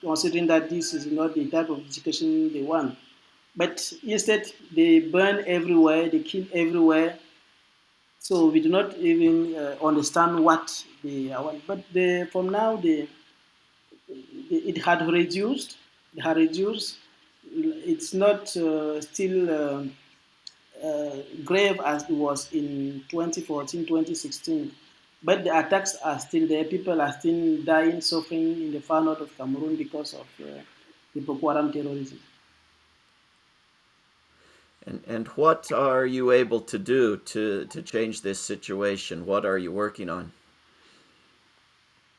considering 0.00 0.46
that 0.46 0.70
this 0.70 0.94
is 0.94 1.06
not 1.06 1.34
the 1.34 1.48
type 1.48 1.68
of 1.68 1.84
education 1.86 2.52
they 2.52 2.62
want. 2.62 2.96
But 3.54 3.92
instead, 4.02 4.50
they 4.74 5.00
burn 5.00 5.44
everywhere, 5.46 6.08
they 6.08 6.20
kill 6.20 6.46
everywhere. 6.52 7.18
So 8.18 8.46
we 8.46 8.60
do 8.60 8.68
not 8.68 8.96
even 8.98 9.54
uh, 9.54 9.76
understand 9.82 10.42
what 10.42 10.84
they 11.02 11.28
want. 11.28 11.66
But 11.66 11.84
from 12.30 12.50
now, 12.50 12.80
it 12.82 14.78
had 14.78 15.06
reduced. 15.08 15.76
It 16.16 16.22
had 16.22 16.36
reduced. 16.36 16.98
It's 17.44 18.14
not 18.14 18.56
uh, 18.56 19.00
still 19.00 19.50
uh, 19.50 19.84
uh 20.82 21.16
grave 21.44 21.78
as 21.84 22.04
it 22.04 22.10
was 22.10 22.50
in 22.52 23.04
2014, 23.10 23.86
2016 23.86 24.72
but 25.22 25.44
the 25.44 25.56
attacks 25.56 25.96
are 26.04 26.18
still 26.18 26.48
there. 26.48 26.64
People 26.64 27.00
are 27.00 27.12
still 27.12 27.62
dying, 27.62 28.00
suffering 28.00 28.62
in 28.62 28.72
the 28.72 28.80
far 28.80 29.02
north 29.02 29.20
of 29.20 29.36
Cameroon 29.36 29.76
because 29.76 30.14
of 30.14 30.26
uh, 30.40 30.60
the 31.14 31.20
Boko 31.20 31.48
Haram 31.48 31.72
terrorism. 31.72 32.18
And, 34.86 35.02
and 35.06 35.28
what 35.28 35.70
are 35.70 36.04
you 36.04 36.32
able 36.32 36.60
to 36.62 36.78
do 36.78 37.16
to, 37.18 37.66
to 37.66 37.82
change 37.82 38.22
this 38.22 38.40
situation? 38.40 39.26
What 39.26 39.46
are 39.46 39.58
you 39.58 39.70
working 39.70 40.10
on? 40.10 40.32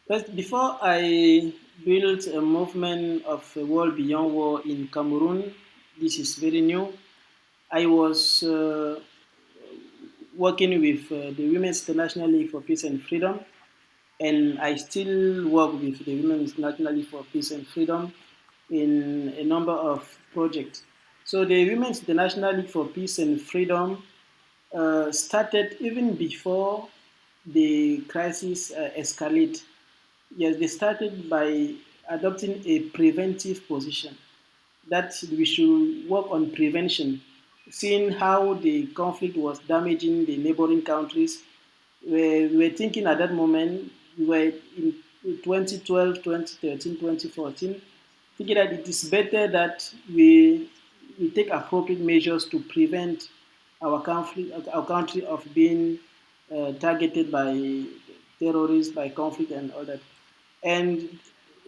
First, 0.07 0.35
before 0.35 0.77
I 0.81 1.53
built 1.83 2.27
a 2.27 2.41
movement 2.41 3.25
of 3.25 3.51
a 3.57 3.65
world 3.65 3.97
beyond 3.97 4.33
war 4.33 4.61
in 4.65 4.87
Cameroon, 4.87 5.53
this 5.99 6.19
is 6.19 6.35
very 6.35 6.61
new. 6.61 6.93
I 7.71 7.85
was 7.85 8.43
uh, 8.43 8.99
working 10.35 10.79
with 10.81 11.11
uh, 11.11 11.31
the 11.35 11.49
Women's 11.51 11.87
International 11.87 12.29
League 12.29 12.51
for 12.51 12.61
Peace 12.61 12.83
and 12.83 13.01
Freedom, 13.03 13.39
and 14.19 14.59
I 14.59 14.75
still 14.75 15.47
work 15.49 15.73
with 15.73 16.03
the 16.05 16.21
Women's 16.21 16.57
International 16.57 16.93
League 16.93 17.07
for 17.07 17.23
Peace 17.31 17.51
and 17.51 17.67
Freedom 17.67 18.13
in 18.69 19.33
a 19.37 19.43
number 19.43 19.71
of 19.71 20.17
projects. 20.33 20.83
So 21.25 21.45
the 21.45 21.69
Women's 21.69 21.99
International 21.99 22.55
League 22.55 22.69
for 22.69 22.85
Peace 22.85 23.19
and 23.19 23.39
Freedom 23.41 24.03
uh, 24.73 25.11
started 25.11 25.77
even 25.79 26.15
before 26.15 26.87
the 27.45 28.01
crisis 28.07 28.71
uh, 28.71 28.89
escalated. 28.97 29.61
Yes, 30.35 30.57
they 30.57 30.67
started 30.67 31.29
by 31.29 31.75
adopting 32.09 32.61
a 32.65 32.79
preventive 32.89 33.67
position 33.67 34.17
that 34.89 35.13
we 35.31 35.45
should 35.45 36.09
work 36.09 36.29
on 36.31 36.51
prevention 36.51 37.21
seeing 37.69 38.11
how 38.11 38.53
the 38.55 38.87
conflict 38.87 39.37
was 39.37 39.59
damaging 39.59 40.25
the 40.25 40.37
neighboring 40.37 40.81
countries, 40.81 41.43
we 42.05 42.55
were 42.55 42.69
thinking 42.69 43.07
at 43.07 43.17
that 43.17 43.33
moment, 43.33 43.91
we 44.17 44.25
were 44.25 44.51
in 44.77 44.93
2012, 45.23 46.23
2013, 46.23 46.97
2014, 46.99 47.81
thinking 48.37 48.55
that 48.55 48.73
it 48.73 48.87
is 48.87 49.09
better 49.09 49.47
that 49.47 49.89
we, 50.13 50.69
we 51.19 51.29
take 51.31 51.49
appropriate 51.49 52.01
measures 52.01 52.45
to 52.45 52.59
prevent 52.59 53.29
our, 53.81 54.01
conflict, 54.01 54.67
our 54.73 54.85
country 54.85 55.25
of 55.25 55.45
being 55.53 55.99
uh, 56.53 56.73
targeted 56.73 57.31
by 57.31 57.83
terrorists, 58.39 58.93
by 58.93 59.09
conflict, 59.09 59.51
and 59.51 59.71
all 59.71 59.85
that. 59.85 59.99
And 60.63 61.19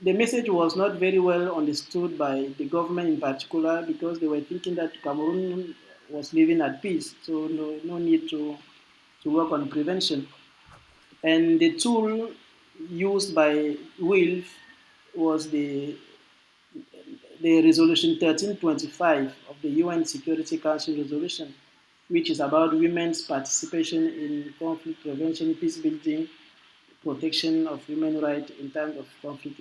the 0.02 0.14
message 0.14 0.50
was 0.50 0.76
not 0.76 0.96
very 0.96 1.20
well 1.20 1.56
understood 1.56 2.18
by 2.18 2.50
the 2.58 2.66
government 2.66 3.10
in 3.10 3.20
particular 3.20 3.82
because 3.82 4.20
they 4.20 4.28
were 4.28 4.42
thinking 4.42 4.76
that 4.76 5.02
Cameroon 5.02 5.74
was 6.10 6.34
living 6.34 6.62
at 6.62 6.82
peace, 6.82 7.16
so 7.24 7.48
no, 7.48 7.80
no 7.84 7.98
need 7.98 8.30
to, 8.30 8.58
to 9.24 9.30
work 9.30 9.52
on 9.52 9.68
prevention. 9.70 10.28
And 11.24 11.60
the 11.60 11.74
tool 11.74 12.32
used 12.90 13.34
by 13.34 13.78
WILPF 14.00 14.46
was 15.16 15.50
the, 15.50 15.96
the 17.42 17.64
resolution 17.64 18.12
1325 18.12 19.34
of 19.50 19.56
the 19.62 19.70
UN 19.70 20.06
Security 20.06 20.58
Council 20.58 20.96
resolution, 20.96 21.54
which 22.10 22.30
is 22.30 22.40
about 22.40 22.74
women's 22.74 23.22
participation 23.22 24.08
in 24.08 24.54
conflict 24.60 25.02
prevention, 25.02 25.56
peace 25.56 25.78
building, 25.78 26.28
protection 27.04 27.68
of 27.68 27.84
human 27.86 28.20
rights 28.20 28.52
in 28.60 28.72
times 28.72 28.98
of 28.98 29.08
conflict. 29.22 29.60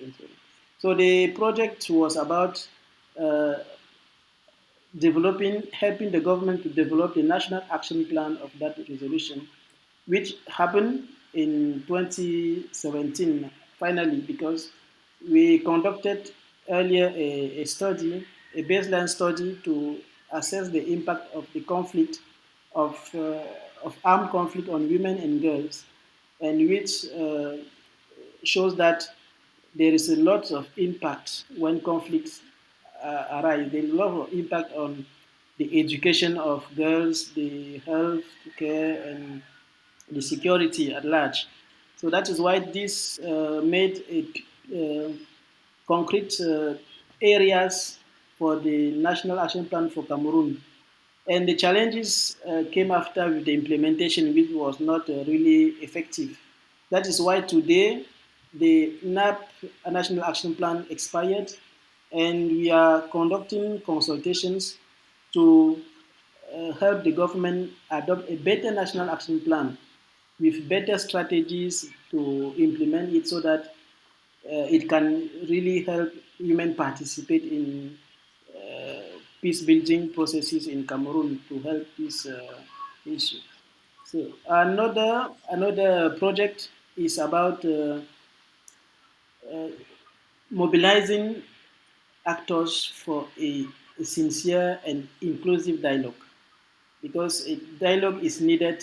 So 0.78 0.94
the 0.94 1.28
project 1.28 1.88
was 1.88 2.16
about 2.16 2.66
uh, 3.18 3.54
developing, 4.98 5.62
helping 5.72 6.10
the 6.10 6.20
government 6.20 6.62
to 6.62 6.68
develop 6.68 7.14
the 7.14 7.22
national 7.22 7.62
action 7.70 8.04
plan 8.06 8.36
of 8.38 8.50
that 8.58 8.78
resolution, 8.88 9.48
which 10.06 10.34
happened 10.46 11.08
in 11.34 11.82
2017, 11.86 13.50
finally, 13.78 14.20
because 14.20 14.70
we 15.28 15.58
conducted 15.58 16.30
earlier 16.70 17.08
a, 17.08 17.62
a 17.62 17.64
study, 17.64 18.26
a 18.54 18.62
baseline 18.64 19.08
study 19.08 19.58
to 19.64 19.98
assess 20.32 20.68
the 20.68 20.92
impact 20.92 21.32
of 21.34 21.46
the 21.52 21.60
conflict 21.62 22.20
of, 22.74 22.96
uh, 23.14 23.40
of 23.84 23.96
armed 24.04 24.30
conflict 24.30 24.68
on 24.68 24.88
women 24.88 25.18
and 25.18 25.42
girls, 25.42 25.84
and 26.40 26.68
which 26.68 27.06
uh, 27.12 27.56
shows 28.44 28.76
that 28.76 29.04
there 29.74 29.92
is 29.92 30.08
a 30.08 30.16
lot 30.16 30.50
of 30.52 30.68
impact 30.76 31.44
when 31.56 31.80
conflicts 31.80 32.40
uh, 33.04 33.40
arise. 33.42 33.70
There 33.70 33.82
is 33.82 33.90
a 33.90 33.94
lot 33.94 34.12
of 34.12 34.32
impact 34.32 34.73
on 34.73 35.04
the 35.58 35.80
education 35.80 36.37
of 36.38 36.64
girls, 36.76 37.30
the 37.32 37.78
health 37.78 38.25
care, 38.56 39.02
and 39.08 39.42
the 40.11 40.20
security 40.20 40.92
at 40.94 41.04
large. 41.04 41.46
So 41.96 42.11
that 42.11 42.28
is 42.28 42.40
why 42.40 42.58
this 42.58 43.18
uh, 43.20 43.61
made 43.64 44.04
a 44.11 44.20
uh, 44.75 45.12
concrete 45.87 46.34
uh, 46.40 46.75
areas 47.23 47.99
for 48.38 48.56
the 48.56 48.90
National 48.92 49.38
Action 49.40 49.66
Plan 49.66 49.90
for 49.90 50.04
Cameroon. 50.04 50.61
And 51.28 51.49
the 51.49 51.54
challenges 51.54 52.37
uh, 52.46 52.64
came 52.70 52.90
after 52.90 53.28
with 53.28 53.46
the 53.46 53.54
implementation, 53.54 54.34
which 54.34 54.50
was 54.50 54.80
not 54.80 55.08
really 55.08 55.76
effective. 55.80 56.38
That 56.90 57.06
is 57.06 57.20
why 57.20 57.40
today 57.40 58.04
the 58.52 58.99
NAP 59.02 59.40
National 59.90 60.25
Action 60.25 60.54
Plan 60.54 60.87
expired, 60.90 61.52
and 62.14 62.50
we 62.50 62.71
are 62.71 63.02
conducting 63.09 63.80
consultations 63.80 64.76
to 65.33 65.83
uh, 66.54 66.73
help 66.73 67.02
the 67.02 67.11
government 67.12 67.73
adopt 67.90 68.30
a 68.30 68.37
better 68.37 68.71
national 68.71 69.11
action 69.11 69.40
plan 69.40 69.76
with 70.38 70.68
better 70.68 70.99
strategies 70.99 71.90
to 72.11 72.54
implement 72.56 73.12
it 73.14 73.26
so 73.26 73.40
that 73.40 73.75
uh, 74.47 74.66
it 74.76 74.88
can 74.88 75.30
really 75.49 75.83
help 75.83 76.12
women 76.38 76.75
participate 76.75 77.44
in 77.44 77.97
uh, 78.54 79.00
peace 79.40 79.62
building 79.62 80.12
processes 80.12 80.66
in 80.68 80.87
Cameroon 80.87 81.40
to 81.49 81.59
help 81.61 81.87
this 81.99 82.26
uh, 82.26 82.59
issue. 83.06 83.38
So 84.04 84.33
another 84.49 85.30
another 85.50 86.11
project 86.18 86.68
is 86.97 87.18
about 87.18 87.64
uh, 87.64 88.00
uh, 89.52 89.68
mobilizing 90.50 91.42
actors 92.26 92.84
for 92.84 93.26
a, 93.38 93.66
sincere 94.02 94.80
and 94.84 95.06
inclusive 95.20 95.80
dialogue 95.80 96.20
because 97.00 97.46
a 97.46 97.54
dialogue 97.78 98.24
is 98.24 98.40
needed 98.40 98.82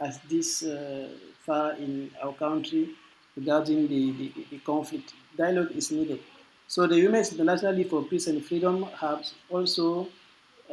as 0.00 0.18
this 0.28 0.64
uh, 0.64 1.08
far 1.46 1.74
in 1.74 2.10
our 2.20 2.32
country 2.32 2.88
regarding 3.36 3.86
the, 3.86 4.10
the, 4.18 4.32
the, 4.50 4.58
conflict. 4.58 5.14
Dialogue 5.36 5.70
is 5.76 5.92
needed. 5.92 6.18
So 6.66 6.88
the 6.88 7.00
Women's 7.00 7.30
International 7.30 7.72
League 7.72 7.88
for 7.88 8.02
Peace 8.02 8.26
and 8.26 8.44
Freedom 8.44 8.82
has 9.00 9.32
also 9.48 10.08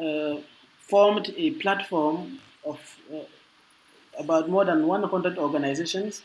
uh, 0.01 0.38
formed 0.80 1.32
a 1.38 1.51
platform 1.51 2.39
of 2.65 2.80
uh, 3.13 3.19
about 4.17 4.49
more 4.49 4.65
than 4.65 4.88
100 4.88 5.38
organizations 5.38 6.21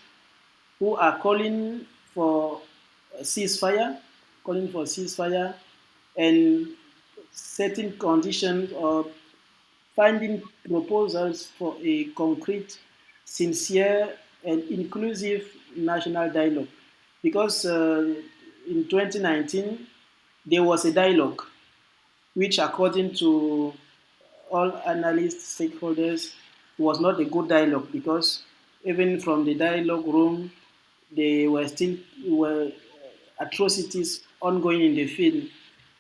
who 0.79 0.95
are 0.95 1.19
calling 1.19 1.87
for 2.15 2.61
ceasefire, 3.21 3.99
calling 4.45 4.69
for 4.69 4.85
ceasefire, 4.85 5.55
and 6.21 6.69
setting 7.33 7.97
conditions 7.97 8.73
or 8.73 9.07
finding 9.97 10.43
proposals 10.69 11.47
for 11.59 11.77
a 11.83 12.05
concrete, 12.23 12.79
sincere, 13.25 14.17
and 14.45 14.63
inclusive 14.65 15.45
national 15.77 16.31
dialogue. 16.31 16.69
Because 17.23 17.65
uh, 17.65 18.15
in 18.69 18.87
2019, 18.89 19.87
there 20.45 20.63
was 20.63 20.85
a 20.85 20.93
dialogue, 20.93 21.43
which, 22.35 22.59
according 22.59 23.15
to 23.15 23.73
all 24.51 24.73
analysts, 24.87 25.59
stakeholders, 25.59 26.35
was 26.77 27.01
not 27.01 27.21
a 27.21 27.25
good 27.25 27.49
dialogue 27.49 27.89
because 27.93 28.43
even 28.85 29.21
from 29.21 29.45
the 29.45 29.55
dialogue 29.55 30.07
room, 30.07 30.51
there 31.15 31.51
were 31.51 31.67
still 31.69 31.97
were 32.27 32.71
atrocities 33.39 34.23
ongoing 34.41 34.81
in 34.81 34.95
the 34.95 35.07
field 35.07 35.45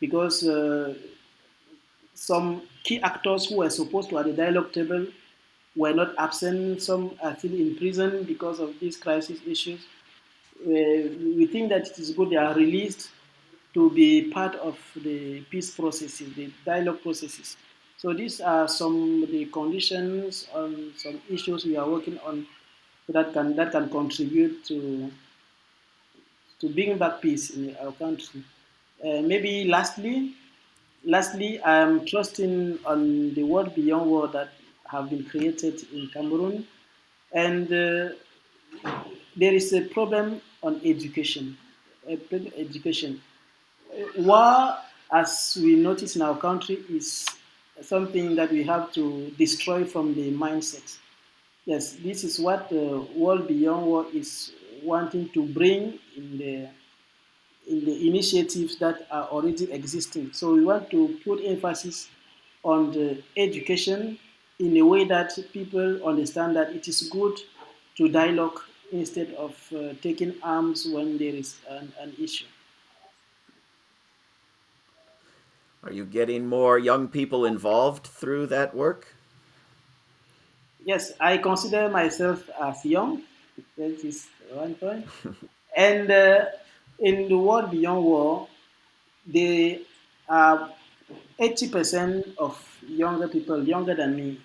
because 0.00 0.46
uh, 0.46 0.94
some 2.14 2.62
key 2.82 3.00
actors 3.00 3.46
who 3.46 3.58
were 3.58 3.70
supposed 3.70 4.10
to 4.10 4.18
at 4.18 4.26
the 4.26 4.32
dialogue 4.32 4.72
table 4.72 5.06
were 5.76 5.92
not 5.92 6.14
absent. 6.18 6.82
Some 6.82 7.12
are 7.22 7.36
still 7.36 7.54
in 7.54 7.76
prison 7.76 8.24
because 8.24 8.60
of 8.60 8.78
these 8.80 8.96
crisis 8.96 9.38
issues. 9.46 9.80
Uh, 10.62 11.08
we 11.38 11.46
think 11.46 11.70
that 11.70 11.86
it 11.86 11.98
is 11.98 12.10
good 12.10 12.30
they 12.30 12.36
are 12.36 12.54
released 12.54 13.10
to 13.72 13.90
be 13.90 14.30
part 14.30 14.54
of 14.56 14.78
the 14.96 15.40
peace 15.50 15.70
processes, 15.70 16.34
the 16.34 16.50
dialogue 16.64 17.00
processes. 17.02 17.56
So 17.96 18.12
these 18.12 18.40
are 18.40 18.66
some 18.66 19.26
the 19.30 19.44
conditions 19.46 20.48
on 20.54 20.92
some 20.96 21.20
issues 21.30 21.64
we 21.64 21.76
are 21.76 21.88
working 21.88 22.18
on 22.20 22.46
that 23.08 23.32
can 23.32 23.56
that 23.56 23.72
can 23.72 23.88
contribute 23.88 24.64
to 24.66 25.10
to 26.60 26.68
bring 26.68 26.98
back 26.98 27.20
peace 27.20 27.50
in 27.50 27.76
our 27.76 27.92
country. 27.92 28.42
Uh, 29.02 29.22
maybe 29.22 29.64
lastly, 29.64 30.34
lastly, 31.04 31.62
I'm 31.64 32.04
trusting 32.04 32.78
on 32.84 33.32
the 33.34 33.42
world 33.42 33.74
beyond 33.74 34.10
war 34.10 34.28
that 34.28 34.50
have 34.90 35.08
been 35.08 35.24
created 35.24 35.82
in 35.92 36.08
Cameroon, 36.08 36.66
and 37.32 37.66
uh, 37.72 38.10
there 39.36 39.54
is 39.54 39.72
a 39.72 39.82
problem 39.82 40.42
on 40.62 40.80
education. 40.84 41.56
education. 42.06 43.22
War, 44.18 44.76
as 45.10 45.56
we 45.62 45.76
notice 45.76 46.16
in 46.16 46.22
our 46.22 46.36
country, 46.36 46.84
is 46.90 47.26
something 47.80 48.36
that 48.36 48.52
we 48.52 48.62
have 48.64 48.92
to 48.92 49.30
destroy 49.38 49.84
from 49.84 50.14
the 50.14 50.30
mindset. 50.32 50.98
Yes, 51.64 51.94
this 51.94 52.24
is 52.24 52.38
what 52.38 52.68
the 52.68 53.06
world 53.14 53.48
beyond 53.48 53.86
war 53.86 54.06
is 54.12 54.52
wanting 54.82 55.28
to 55.30 55.46
bring 55.46 55.98
in 56.16 56.38
the 56.38 56.68
in 57.66 57.84
the 57.84 58.08
initiatives 58.08 58.78
that 58.78 59.06
are 59.10 59.24
already 59.28 59.70
existing. 59.72 60.32
So 60.32 60.54
we 60.54 60.64
want 60.64 60.90
to 60.90 61.18
put 61.24 61.44
emphasis 61.44 62.08
on 62.62 62.92
the 62.92 63.22
education 63.36 64.18
in 64.58 64.76
a 64.76 64.82
way 64.82 65.04
that 65.04 65.32
people 65.52 66.04
understand 66.06 66.56
that 66.56 66.70
it 66.70 66.86
is 66.88 67.08
good 67.10 67.38
to 67.96 68.08
dialogue 68.08 68.60
instead 68.92 69.32
of 69.34 69.72
uh, 69.72 69.94
taking 70.02 70.34
arms 70.42 70.86
when 70.86 71.16
there 71.16 71.34
is 71.34 71.56
an, 71.68 71.92
an 72.00 72.14
issue. 72.18 72.46
Are 75.82 75.92
you 75.92 76.04
getting 76.04 76.46
more 76.46 76.78
young 76.78 77.08
people 77.08 77.46
involved 77.46 78.06
through 78.06 78.46
that 78.48 78.74
work? 78.74 79.14
Yes, 80.84 81.12
I 81.20 81.38
consider 81.38 81.88
myself 81.88 82.48
as 82.60 82.84
young. 82.84 83.22
That 83.76 84.04
is 84.04 84.28
one 84.52 84.74
point. 84.74 85.06
and 85.76 86.10
uh, 86.10 86.46
in 87.00 87.28
the 87.28 87.38
world 87.38 87.70
beyond 87.70 88.04
war, 88.04 88.48
there 89.26 89.78
are 90.28 90.72
80% 91.38 92.36
of 92.38 92.56
younger 92.86 93.28
people, 93.28 93.62
younger 93.66 93.94
than 93.94 94.16
me, 94.16 94.40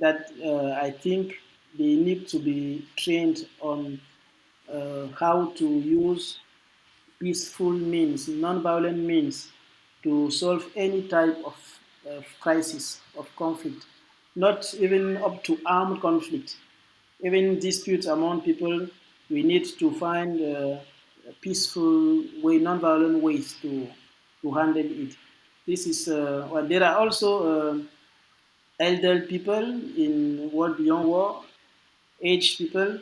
that 0.00 0.30
uh, 0.44 0.72
I 0.82 0.90
think 0.90 1.34
they 1.78 1.94
need 1.96 2.28
to 2.28 2.38
be 2.38 2.86
trained 2.96 3.46
on 3.60 4.00
uh, 4.72 5.06
how 5.18 5.52
to 5.56 5.66
use 5.66 6.38
peaceful 7.18 7.70
means, 7.70 8.28
non-violent 8.28 8.98
means 8.98 9.50
to 10.02 10.30
solve 10.30 10.66
any 10.76 11.08
type 11.08 11.36
of, 11.44 11.56
of 12.06 12.26
crisis, 12.40 13.00
of 13.18 13.28
conflict, 13.36 13.86
not 14.34 14.74
even 14.74 15.16
up 15.18 15.42
to 15.44 15.58
armed 15.66 16.00
conflict, 16.00 16.56
even 17.22 17.58
disputes 17.58 18.06
among 18.06 18.42
people 18.42 18.88
we 19.30 19.42
need 19.42 19.64
to 19.78 19.90
find 19.98 20.40
uh, 20.40 20.78
peaceful 21.40 22.24
way, 22.42 22.58
non-violent 22.58 23.22
ways 23.22 23.54
to 23.62 23.88
to 24.42 24.52
handle 24.52 24.84
it. 25.04 25.16
This 25.66 25.86
is 25.86 26.08
uh, 26.08 26.48
well, 26.50 26.66
there 26.66 26.84
are 26.84 26.96
also 26.98 27.30
uh, 27.52 27.78
elder 28.80 29.20
people 29.22 29.64
in 30.04 30.50
World 30.52 30.76
Beyond 30.78 31.08
War, 31.08 31.44
aged 32.22 32.58
people 32.58 33.00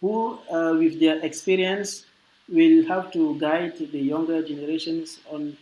who, 0.00 0.38
uh, 0.50 0.74
with 0.78 1.00
their 1.00 1.18
experience, 1.24 2.06
will 2.48 2.86
have 2.86 3.12
to 3.12 3.38
guide 3.40 3.78
the 3.78 4.00
younger 4.00 4.42
generations 4.42 5.20
on 5.30 5.56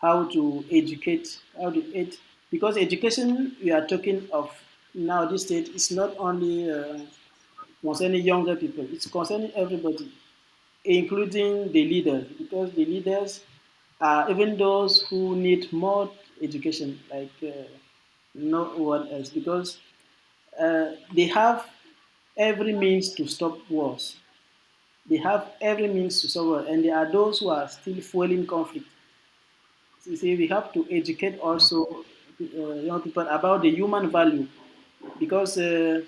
how 0.00 0.24
to 0.30 0.64
educate, 0.70 1.40
how 1.60 1.70
to 1.70 1.82
ed- 1.94 2.16
because 2.50 2.76
education 2.76 3.56
we 3.62 3.70
are 3.72 3.86
talking 3.86 4.28
of 4.32 4.50
now 4.94 5.24
this 5.26 5.44
state 5.44 5.68
is 5.70 5.90
not 5.92 6.16
only 6.18 6.70
uh, 6.70 7.00
concerning 7.80 8.22
younger 8.24 8.56
people, 8.56 8.86
it's 8.92 9.06
concerning 9.06 9.52
everybody, 9.54 10.12
including 10.84 11.70
the 11.72 11.84
leaders, 11.84 12.26
because 12.38 12.72
the 12.72 12.84
leaders 12.84 13.40
are 14.00 14.30
even 14.30 14.56
those 14.56 15.02
who 15.02 15.36
need 15.36 15.72
more 15.72 16.10
education, 16.40 16.98
like 17.10 17.30
uh, 17.42 17.68
no 18.34 18.64
one 18.64 19.08
else, 19.08 19.30
because 19.30 19.78
uh, 20.60 20.92
they 21.14 21.26
have 21.26 21.66
every 22.36 22.72
means 22.72 23.14
to 23.14 23.26
stop 23.26 23.58
wars. 23.70 24.16
They 25.08 25.18
have 25.18 25.52
every 25.60 25.88
means 25.88 26.20
to 26.22 26.28
stop 26.28 26.46
war, 26.46 26.64
and 26.68 26.84
there 26.84 26.96
are 26.96 27.10
those 27.10 27.38
who 27.38 27.50
are 27.50 27.68
still 27.68 28.00
fueling 28.00 28.46
conflict. 28.46 28.86
So 30.00 30.10
you 30.10 30.16
see, 30.16 30.36
we 30.36 30.48
have 30.48 30.72
to 30.72 30.86
educate 30.90 31.38
also 31.38 32.04
uh, 32.40 32.74
young 32.74 33.02
people 33.02 33.26
about 33.28 33.62
the 33.62 33.70
human 33.70 34.10
value, 34.10 34.48
because 35.20 35.58
uh, 35.58 36.00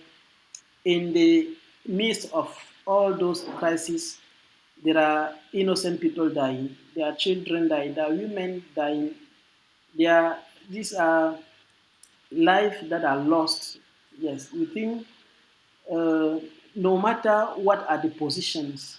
in 0.85 1.13
the 1.13 1.57
midst 1.87 2.33
of 2.33 2.57
all 2.87 3.15
those 3.15 3.47
crises, 3.59 4.19
there 4.85 4.99
are 4.99 5.35
innocent 5.53 6.01
people 6.01 6.29
dying, 6.29 6.77
there 6.95 7.07
are 7.07 7.15
children 7.15 7.69
dying, 7.69 7.95
there 7.95 8.05
are 8.05 8.15
women 8.15 8.63
dying, 8.77 9.15
there 9.97 10.15
are, 10.15 10.39
these 10.71 10.93
are 10.93 11.39
lives 12.31 12.77
that 12.89 13.05
are 13.05 13.17
lost. 13.17 13.79
Yes, 14.19 14.53
we 14.53 14.67
think 14.67 15.07
uh, 15.91 16.39
no 16.77 16.99
matter 16.99 17.47
what 17.57 17.87
are 17.89 18.01
the 18.01 18.11
positions, 18.11 18.99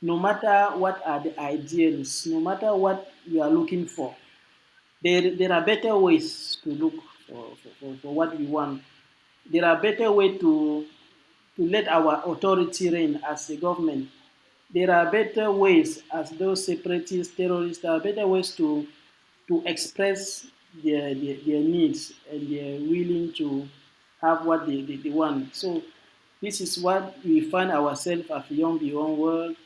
no 0.00 0.18
matter 0.18 0.76
what 0.76 1.02
are 1.04 1.20
the 1.20 1.38
ideals, 1.40 2.26
no 2.26 2.40
matter 2.40 2.74
what 2.74 3.12
you 3.24 3.42
are 3.42 3.50
looking 3.50 3.86
for, 3.86 4.14
there, 5.02 5.34
there 5.34 5.52
are 5.52 5.64
better 5.64 5.96
ways 5.96 6.58
to 6.62 6.70
look 6.70 6.94
for, 7.28 7.48
for, 7.80 7.96
for 8.00 8.14
what 8.14 8.38
we 8.38 8.46
want. 8.46 8.82
There 9.50 9.64
are 9.64 9.80
better 9.80 10.10
ways 10.12 10.40
to, 10.40 10.86
to 11.56 11.62
let 11.68 11.88
our 11.88 12.22
authority 12.26 12.90
reign 12.90 13.20
as 13.28 13.50
a 13.50 13.56
government. 13.56 14.08
There 14.76 14.90
are 14.90 15.10
better 15.10 15.50
ways 15.50 16.02
as 16.12 16.28
those 16.32 16.66
separatists, 16.66 17.34
terrorists, 17.34 17.82
there 17.82 17.92
are 17.92 17.98
better 17.98 18.26
ways 18.26 18.50
to, 18.56 18.86
to 19.48 19.62
express 19.64 20.48
their, 20.84 21.14
their, 21.14 21.36
their 21.46 21.60
needs 21.60 22.12
and 22.30 22.46
they're 22.46 22.78
willing 22.80 23.32
to 23.38 23.66
have 24.20 24.44
what 24.44 24.66
they, 24.66 24.82
they, 24.82 24.96
they 24.96 25.08
want. 25.08 25.56
So 25.56 25.82
this 26.42 26.60
is 26.60 26.78
what 26.78 27.16
we 27.24 27.40
find 27.40 27.70
ourselves 27.70 28.30
as 28.30 28.50
Young 28.50 28.76
Beyond 28.76 29.16
World 29.16 29.56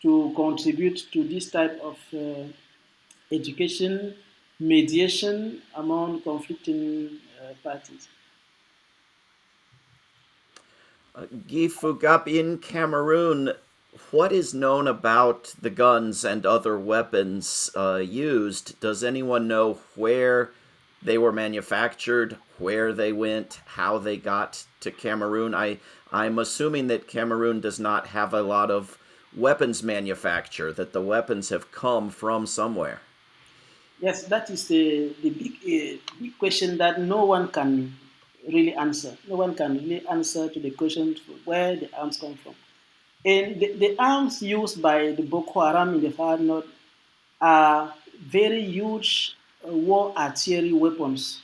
to 0.00 0.32
contribute 0.34 1.12
to 1.12 1.28
this 1.28 1.50
type 1.50 1.78
of 1.82 1.98
uh, 2.14 2.44
education, 3.30 4.14
mediation 4.58 5.60
among 5.74 6.22
conflicting 6.22 7.18
uh, 7.38 7.52
parties. 7.62 8.08
Uh, 11.14 11.26
Guy 11.46 11.68
Feugap 11.68 12.26
in 12.26 12.56
Cameroon, 12.56 13.52
what 14.10 14.32
is 14.32 14.54
known 14.54 14.86
about 14.88 15.54
the 15.60 15.70
guns 15.70 16.24
and 16.24 16.44
other 16.44 16.78
weapons 16.78 17.70
uh, 17.76 17.96
used? 17.96 18.78
Does 18.80 19.04
anyone 19.04 19.48
know 19.48 19.78
where 19.94 20.50
they 21.02 21.18
were 21.18 21.32
manufactured, 21.32 22.36
where 22.58 22.92
they 22.92 23.12
went, 23.12 23.60
how 23.66 23.98
they 23.98 24.16
got 24.16 24.64
to 24.80 24.90
Cameroon? 24.90 25.54
I 25.54 25.78
I'm 26.12 26.38
assuming 26.38 26.86
that 26.88 27.08
Cameroon 27.08 27.60
does 27.60 27.80
not 27.80 28.08
have 28.08 28.32
a 28.32 28.42
lot 28.42 28.70
of 28.70 28.98
weapons 29.36 29.82
manufacture, 29.82 30.72
that 30.72 30.92
the 30.92 31.00
weapons 31.00 31.48
have 31.48 31.72
come 31.72 32.08
from 32.10 32.46
somewhere. 32.46 33.00
Yes, 34.00 34.24
that 34.24 34.48
is 34.50 34.68
the, 34.68 35.12
the 35.22 35.30
big, 35.30 35.54
uh, 35.54 36.00
big 36.20 36.38
question 36.38 36.78
that 36.78 37.00
no 37.00 37.24
one 37.24 37.48
can 37.48 37.96
really 38.46 38.74
answer. 38.74 39.16
No 39.28 39.36
one 39.36 39.54
can 39.54 39.72
really 39.74 40.06
answer 40.06 40.48
to 40.48 40.60
the 40.60 40.70
question 40.70 41.16
where 41.44 41.74
the 41.76 41.88
arms 41.96 42.18
come 42.18 42.34
from. 42.34 42.54
And 43.24 43.58
the, 43.58 43.72
the 43.72 43.96
arms 43.98 44.42
used 44.42 44.82
by 44.82 45.12
the 45.12 45.22
Boko 45.22 45.60
Haram 45.60 45.94
in 45.94 46.00
the 46.02 46.10
far 46.10 46.36
north 46.36 46.66
are 47.40 47.94
very 48.20 48.62
huge 48.62 49.34
uh, 49.66 49.72
war 49.72 50.12
artillery 50.16 50.72
weapons. 50.72 51.42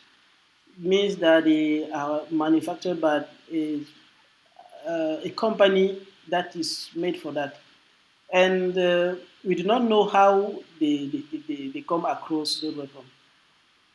Means 0.79 1.17
that 1.17 1.45
they 1.45 1.91
are 1.91 2.23
manufactured 2.31 3.01
by 3.01 3.25
a, 3.53 3.81
uh, 4.87 5.21
a 5.25 5.31
company 5.31 6.07
that 6.29 6.55
is 6.55 6.91
made 6.95 7.19
for 7.19 7.33
that. 7.33 7.59
And 8.33 8.77
uh, 8.79 9.17
we 9.45 9.55
do 9.55 9.65
not 9.65 9.85
know 9.85 10.05
how 10.05 10.63
they, 10.79 11.07
they, 11.07 11.39
they, 11.49 11.69
they 11.69 11.81
come 11.81 12.05
across 12.05 12.61
the 12.61 12.71
weapon. 12.71 13.05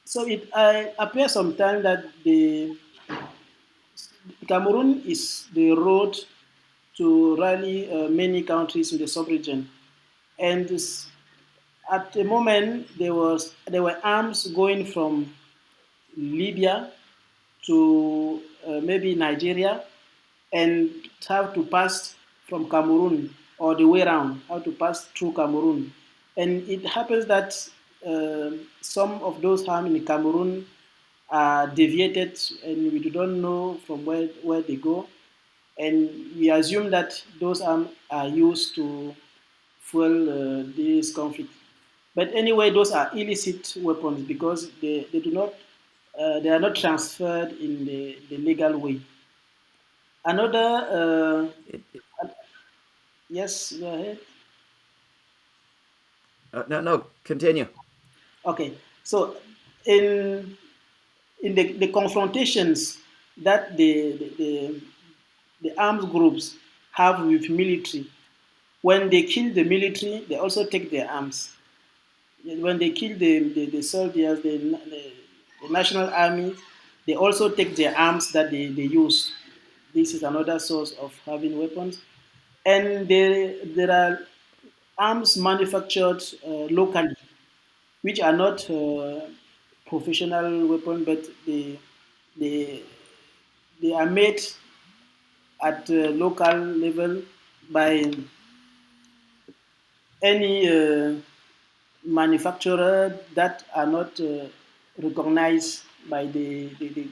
So 0.04 0.28
it 0.28 0.50
uh, 0.54 0.86
appears 1.00 1.34
sometimes 1.34 1.84
that 1.84 2.06
the 2.24 2.78
Cameroon 4.48 5.02
is 5.06 5.48
the 5.54 5.72
road 5.72 6.16
to 6.98 7.36
rally 7.38 7.92
uh, 7.92 8.08
many 8.10 8.42
countries 8.42 8.92
in 8.94 9.00
the 9.00 9.08
sub-region. 9.08 9.70
And 10.40 10.70
at 11.92 12.14
the 12.14 12.24
moment, 12.24 12.88
there 12.98 13.14
was 13.14 13.54
there 13.68 13.84
were 13.84 13.98
arms 14.04 14.48
going 14.48 14.86
from 14.86 15.34
Libya 16.18 16.92
to 17.68 18.42
uh, 18.68 18.80
maybe 18.82 19.16
Nigeria, 19.16 19.84
and 20.54 20.92
have 21.28 21.54
to 21.54 21.64
pass 21.64 22.16
from 22.48 22.70
Cameroon 22.70 23.34
or 23.58 23.76
the 23.76 23.86
way 23.86 24.02
around, 24.02 24.42
how 24.48 24.60
to 24.60 24.72
pass 24.72 25.06
through 25.06 25.34
Cameroon. 25.34 25.94
And 26.38 26.68
it 26.70 26.86
happens 26.86 27.26
that 27.28 27.58
uh, 28.06 28.52
some 28.82 29.14
of 29.24 29.42
those 29.42 29.68
arms 29.68 29.96
in 29.96 30.06
Cameroon 30.06 30.66
are 31.30 31.68
deviated, 31.68 32.40
and 32.64 32.92
we 32.92 33.10
don't 33.10 33.42
know 33.42 33.80
from 33.88 34.06
where, 34.06 34.28
where 34.44 34.62
they 34.62 34.76
go. 34.76 35.08
And 35.78 36.10
we 36.38 36.50
assume 36.52 36.90
that 36.92 37.22
those 37.40 37.62
arms 37.62 37.90
are 38.10 38.28
used 38.28 38.76
to 38.76 39.16
fuel 39.80 40.30
uh, 40.30 40.64
this 40.76 41.14
conflict. 41.14 41.52
But 42.16 42.34
anyway, 42.34 42.70
those 42.72 42.92
are 42.92 43.12
illicit 43.14 43.76
weapons 43.82 44.26
because 44.26 44.72
they, 44.82 45.08
they 45.12 45.20
do 45.20 45.32
not 45.32 45.54
uh, 46.18 46.40
they 46.40 46.50
are 46.50 46.60
not 46.60 46.76
transferred 46.76 47.52
in 47.60 47.84
the, 47.86 48.18
the 48.30 48.38
legal 48.38 48.78
way. 48.78 49.02
Another 50.24 51.52
uh, 51.52 52.30
yes, 53.30 53.74
go 53.74 53.94
ahead. 53.94 54.20
uh, 56.54 56.64
no, 56.70 56.80
no, 56.80 57.06
continue. 57.24 57.68
Okay, 58.46 58.74
so 59.04 59.36
in 59.86 60.56
in 61.42 61.54
the, 61.54 61.74
the 61.74 61.88
confrontations 61.90 62.98
that 63.38 63.76
the, 63.78 64.14
the, 64.18 64.30
the, 64.38 64.82
the 65.62 65.78
armed 65.80 66.10
groups 66.12 66.56
have 66.92 67.26
with 67.26 67.50
military, 67.50 68.08
when 68.82 69.10
they 69.10 69.24
kill 69.24 69.54
the 69.54 69.64
military, 69.64 70.26
they 70.30 70.38
also 70.38 70.66
take 70.66 70.92
their 70.92 71.10
arms. 71.10 71.54
When 72.46 72.78
they 72.78 72.92
kill 72.92 73.18
the, 73.18 73.40
the, 73.54 73.66
the 73.68 73.82
soldiers, 73.82 74.42
the, 74.44 74.58
the, 74.58 75.12
the 75.64 75.70
national 75.74 76.10
army, 76.10 76.56
they 77.08 77.16
also 77.16 77.50
take 77.50 77.76
their 77.76 77.98
arms 77.98 78.32
that 78.34 78.52
they, 78.52 78.68
they 78.68 78.84
use. 78.84 79.34
This 79.94 80.14
is 80.14 80.24
another 80.24 80.60
source 80.60 80.94
of 80.94 81.14
having 81.26 81.58
weapons. 81.58 82.02
And 82.66 83.08
there, 83.08 83.56
there 83.66 83.92
are 83.92 84.20
arms 84.98 85.38
manufactured 85.38 86.24
uh, 86.46 86.50
locally 86.80 87.16
which 88.02 88.20
are 88.22 88.34
not 88.34 88.70
uh, 88.70 89.22
professional 89.88 90.68
weapons, 90.68 91.06
but 91.06 91.26
they, 91.46 91.80
they, 92.38 92.84
they 93.82 93.94
are 93.94 94.06
made 94.06 94.42
at 95.62 95.90
uh, 95.90 96.10
local 96.24 96.56
level 96.58 97.22
by 97.72 98.12
any 100.22 100.68
uh, 100.70 101.16
manufacturer 102.04 103.20
that 103.34 103.64
are 103.76 103.88
not 103.88 104.20
uh, 104.20 104.46
recognized 105.02 105.84
by 106.10 106.26
the, 106.28 106.68
the, 106.80 106.90
the, 106.90 107.08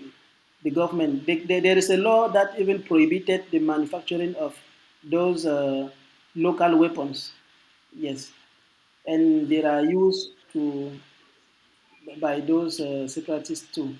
the 0.63 0.71
government. 0.71 1.25
There 1.25 1.77
is 1.77 1.89
a 1.89 1.97
law 1.97 2.27
that 2.29 2.59
even 2.59 2.83
prohibited 2.83 3.45
the 3.51 3.59
manufacturing 3.59 4.35
of 4.35 4.57
those 5.03 5.45
uh, 5.45 5.89
local 6.35 6.77
weapons. 6.77 7.33
Yes, 7.95 8.31
and 9.07 9.49
they 9.49 9.63
are 9.63 9.83
used 9.83 10.31
to 10.53 10.91
by 12.19 12.39
those 12.39 12.79
uh, 12.79 13.07
separatists 13.07 13.67
too. 13.73 13.95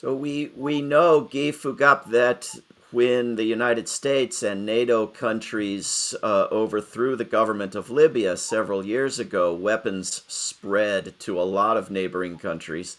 So 0.00 0.14
we 0.14 0.52
we 0.54 0.80
know 0.80 1.22
Guy 1.22 1.50
Feugap 1.50 2.10
that 2.10 2.54
when 2.92 3.34
the 3.34 3.42
United 3.42 3.88
States 3.88 4.44
and 4.44 4.64
NATO 4.64 5.08
countries 5.08 6.14
uh, 6.22 6.46
overthrew 6.52 7.16
the 7.16 7.24
government 7.24 7.74
of 7.74 7.90
Libya 7.90 8.36
several 8.36 8.86
years 8.86 9.18
ago, 9.18 9.52
weapons 9.52 10.22
spread 10.28 11.18
to 11.18 11.40
a 11.40 11.42
lot 11.42 11.76
of 11.76 11.90
neighboring 11.90 12.38
countries. 12.38 12.96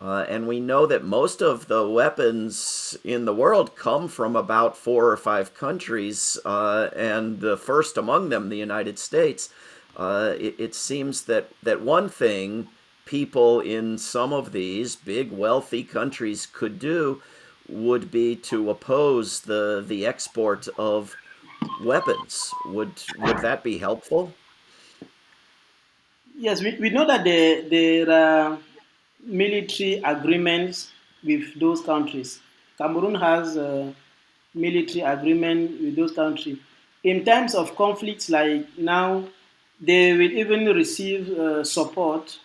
Uh, 0.00 0.24
and 0.26 0.48
we 0.48 0.58
know 0.58 0.86
that 0.86 1.04
most 1.04 1.42
of 1.42 1.68
the 1.68 1.86
weapons 1.86 2.96
in 3.04 3.26
the 3.26 3.34
world 3.34 3.76
come 3.76 4.08
from 4.08 4.34
about 4.34 4.74
four 4.74 5.10
or 5.10 5.18
five 5.18 5.52
countries, 5.52 6.38
uh, 6.46 6.88
and 6.96 7.40
the 7.40 7.58
first 7.58 7.98
among 7.98 8.30
them, 8.30 8.48
the 8.48 8.56
United 8.56 8.98
States. 8.98 9.50
Uh, 9.98 10.32
it, 10.38 10.54
it, 10.58 10.74
seems 10.74 11.24
that, 11.24 11.50
that 11.62 11.82
one 11.82 12.08
thing 12.08 12.68
people 13.08 13.60
in 13.60 13.96
some 13.96 14.34
of 14.34 14.52
these 14.52 14.94
big, 14.94 15.32
wealthy 15.32 15.82
countries 15.82 16.46
could 16.52 16.78
do 16.78 17.22
would 17.68 18.10
be 18.10 18.36
to 18.36 18.70
oppose 18.70 19.40
the, 19.40 19.84
the 19.86 20.06
export 20.06 20.68
of 20.76 21.16
weapons. 21.82 22.52
Would, 22.66 22.92
would 23.18 23.38
that 23.38 23.64
be 23.64 23.78
helpful? 23.78 24.32
Yes, 26.36 26.62
we, 26.62 26.76
we 26.78 26.90
know 26.90 27.06
that 27.06 27.24
there, 27.24 27.68
there 27.68 28.10
are 28.10 28.58
military 29.24 30.02
agreements 30.04 30.92
with 31.24 31.58
those 31.58 31.80
countries. 31.80 32.40
Cameroon 32.76 33.14
has 33.14 33.56
a 33.56 33.92
military 34.54 35.00
agreement 35.00 35.80
with 35.80 35.96
those 35.96 36.12
countries. 36.12 36.58
In 37.04 37.24
times 37.24 37.54
of 37.54 37.74
conflicts 37.74 38.28
like 38.28 38.66
now, 38.78 39.24
they 39.80 40.12
will 40.12 40.30
even 40.30 40.66
receive 40.66 41.30
uh, 41.30 41.64
support, 41.64 42.38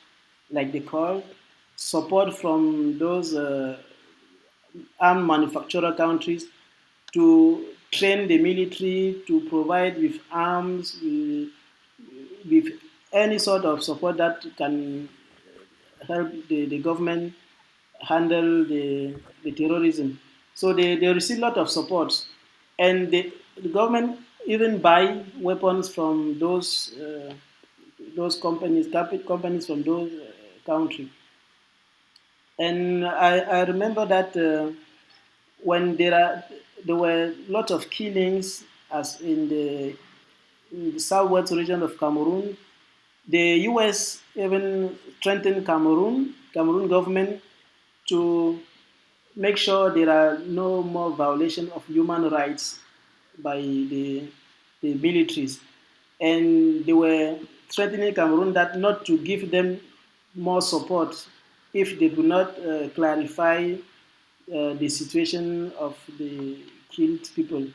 like 0.54 0.72
they 0.72 0.80
call, 0.80 1.24
support 1.76 2.38
from 2.38 2.98
those 3.00 3.36
uh, 3.36 3.78
armed 5.00 5.26
manufacturer 5.28 5.92
countries 5.94 6.46
to 7.14 7.66
train 7.92 8.28
the 8.28 8.38
military, 8.38 9.22
to 9.28 9.42
provide 9.50 9.98
with 9.98 10.20
arms, 10.32 11.00
with, 11.04 11.50
with 12.50 12.74
any 13.12 13.38
sort 13.38 13.66
of 13.66 13.84
support 13.84 14.18
that 14.18 14.44
can 14.58 15.10
help 16.08 16.32
the, 16.48 16.66
the 16.66 16.80
government 16.80 17.34
handle 18.02 18.64
the, 18.66 19.16
the 19.44 19.52
terrorism. 19.52 20.20
So 20.56 20.74
they, 20.74 20.96
they 20.96 21.08
receive 21.08 21.38
a 21.38 21.42
lot 21.42 21.58
of 21.58 21.70
support. 21.70 22.26
And 22.80 23.12
the, 23.12 23.34
the 23.62 23.70
government 23.70 24.20
even 24.46 24.80
buy 24.80 25.24
weapons 25.40 25.94
from 25.94 26.38
those 26.40 26.94
uh, 26.98 27.34
those 28.16 28.36
companies, 28.40 28.88
companies 29.28 29.66
from 29.66 29.84
those 29.84 30.12
countries. 30.66 31.10
And 32.60 33.06
I, 33.06 33.40
I 33.40 33.64
remember 33.66 34.06
that 34.06 34.36
uh, 34.38 34.72
when 35.64 35.96
there 35.98 36.14
are 36.14 36.44
there 36.86 36.96
were 36.96 37.34
lots 37.48 37.72
of 37.72 37.90
killings 37.90 38.64
as 38.92 39.22
in 39.22 39.50
the, 39.50 39.96
in 40.72 40.94
the 40.94 41.00
southwest 41.00 41.52
region 41.54 41.82
of 41.82 41.98
Cameroon, 41.98 42.58
the 43.28 43.60
U.S. 43.72 44.22
even 44.36 44.98
strengthened 45.20 45.66
Cameroon, 45.66 46.36
Cameroon 46.54 46.88
government 46.90 47.42
to 48.10 48.60
make 49.36 49.58
sure 49.58 49.90
there 49.92 50.10
are 50.10 50.40
no 50.40 50.84
more 50.84 51.12
violation 51.12 51.72
of 51.72 51.86
human 51.88 52.30
rights 52.30 52.80
by 53.40 53.58
the, 53.58 54.28
the 54.82 54.94
militaries. 54.96 55.60
And 56.20 56.86
they 56.86 56.94
were 56.94 57.40
threatening 57.70 58.14
Cameroon 58.14 58.54
that 58.54 58.78
not 58.78 59.06
to 59.06 59.18
give 59.18 59.50
them 59.52 59.80
more 60.36 60.62
support 60.62 61.28
if 61.74 62.00
they 62.00 62.10
do 62.10 62.24
not 62.24 62.58
uh, 62.60 62.90
clarify 62.90 63.74
uh, 64.54 64.74
the 64.74 64.90
situation 64.90 65.72
of 65.80 65.98
the 66.18 66.58
killed 66.90 67.30
people. 67.36 67.66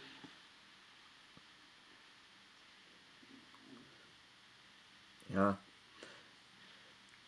Yeah. 5.35 5.55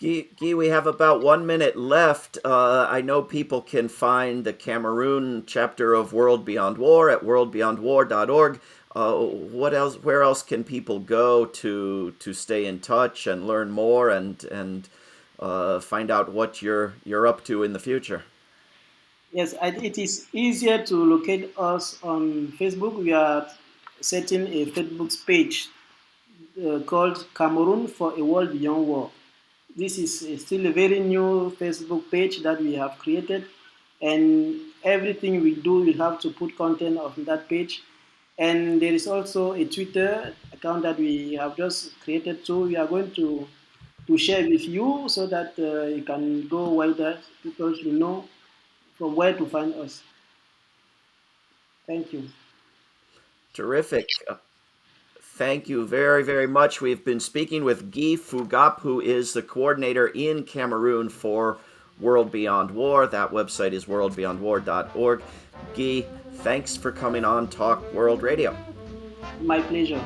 Guy, 0.01 0.55
we 0.55 0.69
have 0.69 0.87
about 0.87 1.23
one 1.23 1.47
minute 1.47 1.77
left. 1.77 2.39
Uh, 2.43 2.87
I 2.89 3.03
know 3.03 3.21
people 3.21 3.61
can 3.61 3.89
find 3.89 4.45
the 4.45 4.55
Cameroon 4.55 5.45
chapter 5.47 5.93
of 5.93 6.15
World 6.15 6.47
Beyond 6.47 6.79
War 6.79 7.11
at 7.11 7.23
worldbeyondwar.org. 7.23 8.61
Uh, 8.97 9.13
what 9.15 9.75
else? 9.75 9.97
Where 9.97 10.23
else 10.23 10.43
can 10.43 10.65
people 10.65 11.01
go 11.01 11.45
to 11.45 12.13
to 12.13 12.33
stay 12.33 12.65
in 12.65 12.81
touch 12.81 13.27
and 13.27 13.47
learn 13.47 13.71
more 13.71 14.09
and 14.09 14.43
and 14.45 14.89
uh, 15.41 15.81
find 15.81 16.11
out 16.11 16.33
what 16.33 16.63
you're 16.63 16.93
you're 17.05 17.27
up 17.27 17.45
to 17.45 17.63
in 17.63 17.73
the 17.73 17.79
future? 17.79 18.23
Yes, 19.33 19.55
it 19.63 19.97
is 19.97 20.27
easier 20.33 20.85
to 20.87 20.97
locate 20.97 21.53
us 21.57 21.99
on 22.03 22.53
Facebook. 22.59 22.97
We 22.97 23.13
are 23.13 23.47
setting 24.01 24.47
a 24.49 24.67
Facebook 24.67 25.15
page 25.27 25.69
uh, 26.65 26.81
called 26.81 27.27
Cameroon 27.35 27.87
for 27.87 28.13
a 28.19 28.25
World 28.25 28.53
Beyond 28.53 28.87
War. 28.87 29.11
This 29.77 29.99
is 29.99 30.43
still 30.45 30.67
a 30.67 30.73
very 30.73 30.99
new 30.99 31.55
Facebook 31.61 32.11
page 32.11 32.43
that 32.43 32.61
we 32.61 32.75
have 32.75 32.99
created, 32.99 33.45
and 34.03 34.57
everything 34.83 35.43
we 35.43 35.55
do, 35.55 35.83
we 35.83 35.93
have 35.93 36.19
to 36.21 36.31
put 36.31 36.57
content 36.57 36.99
on 36.99 37.13
that 37.25 37.49
page. 37.49 37.83
And 38.37 38.83
there 38.83 38.93
is 38.93 39.07
also 39.07 39.53
a 39.53 39.65
Twitter 39.65 40.35
account 40.53 40.83
that 40.83 40.99
we 40.99 41.35
have 41.35 41.57
just 41.57 41.99
created, 42.01 42.45
so 42.45 42.61
we 42.61 42.77
are 42.77 42.87
going 42.87 43.13
to 43.13 43.47
to 44.11 44.19
share 44.19 44.49
with 44.49 44.67
you 44.67 45.05
so 45.09 45.27
that 45.29 45.55
uh, 45.59 45.87
you 45.87 46.03
can 46.03 46.49
go 46.49 46.71
wider 46.71 47.19
because 47.45 47.79
you 47.79 47.93
know 47.93 48.25
from 48.99 49.15
where 49.15 49.33
to 49.33 49.47
find 49.47 49.73
us. 49.75 50.03
Thank 51.87 52.13
you. 52.13 52.25
Terrific. 53.55 54.07
Thank 55.23 55.69
you 55.69 55.87
very, 55.87 56.25
very 56.25 56.49
much. 56.49 56.81
We've 56.81 57.05
been 57.05 57.21
speaking 57.21 57.65
with 57.65 57.93
Guy 57.93 58.17
Feugap, 58.27 58.81
who 58.81 59.01
is 59.01 59.33
the 59.33 59.43
coordinator 59.43 60.09
in 60.09 60.43
Cameroon 60.43 61.09
for 61.09 61.59
World 62.01 62.33
Beyond 62.33 62.73
War. 62.73 63.07
That 63.07 63.31
website 63.31 63.73
is 63.73 63.85
worldbeyondwar.org. 63.85 65.23
Guy, 65.77 66.07
thanks 66.43 66.77
for 66.77 66.91
coming 66.91 67.25
on 67.25 67.49
Talk 67.49 67.93
World 67.95 68.23
Radio. 68.23 68.57
My 69.41 69.61
pleasure. 69.63 70.03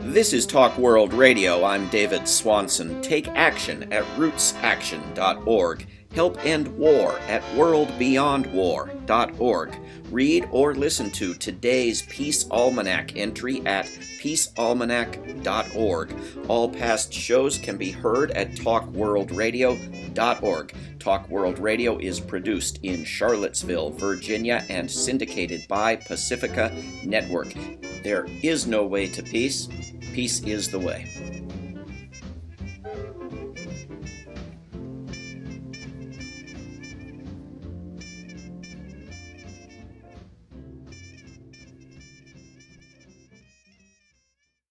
This 0.00 0.32
is 0.32 0.46
Talk 0.46 0.76
World 0.78 1.12
Radio. 1.14 1.64
I'm 1.64 1.88
David 1.88 2.26
Swanson. 2.26 3.00
Take 3.02 3.28
action 3.28 3.92
at 3.92 4.04
rootsaction.org. 4.16 5.86
Help 6.14 6.42
end 6.44 6.68
war 6.76 7.18
at 7.28 7.42
worldbeyondwar.org. 7.54 9.74
Read 10.10 10.48
or 10.50 10.74
listen 10.74 11.10
to 11.12 11.32
today's 11.34 12.02
Peace 12.02 12.46
Almanac 12.50 13.16
entry 13.16 13.64
at 13.64 13.86
peacealmanac.org. 14.20 16.14
All 16.48 16.68
past 16.68 17.12
shows 17.12 17.58
can 17.58 17.76
be 17.78 17.90
heard 17.90 18.30
at 18.32 18.52
talkworldradio.org. 18.52 20.74
Talk 20.98 21.28
World 21.28 21.58
Radio 21.58 21.98
is 21.98 22.20
produced 22.20 22.78
in 22.82 23.04
Charlottesville, 23.04 23.90
Virginia, 23.90 24.64
and 24.68 24.90
syndicated 24.90 25.66
by 25.66 25.96
Pacifica 25.96 26.70
Network. 27.04 27.54
There 28.04 28.26
is 28.42 28.66
no 28.66 28.84
way 28.84 29.08
to 29.08 29.22
peace. 29.22 29.68
Peace 30.12 30.42
is 30.42 30.70
the 30.70 30.78
way. 30.78 31.08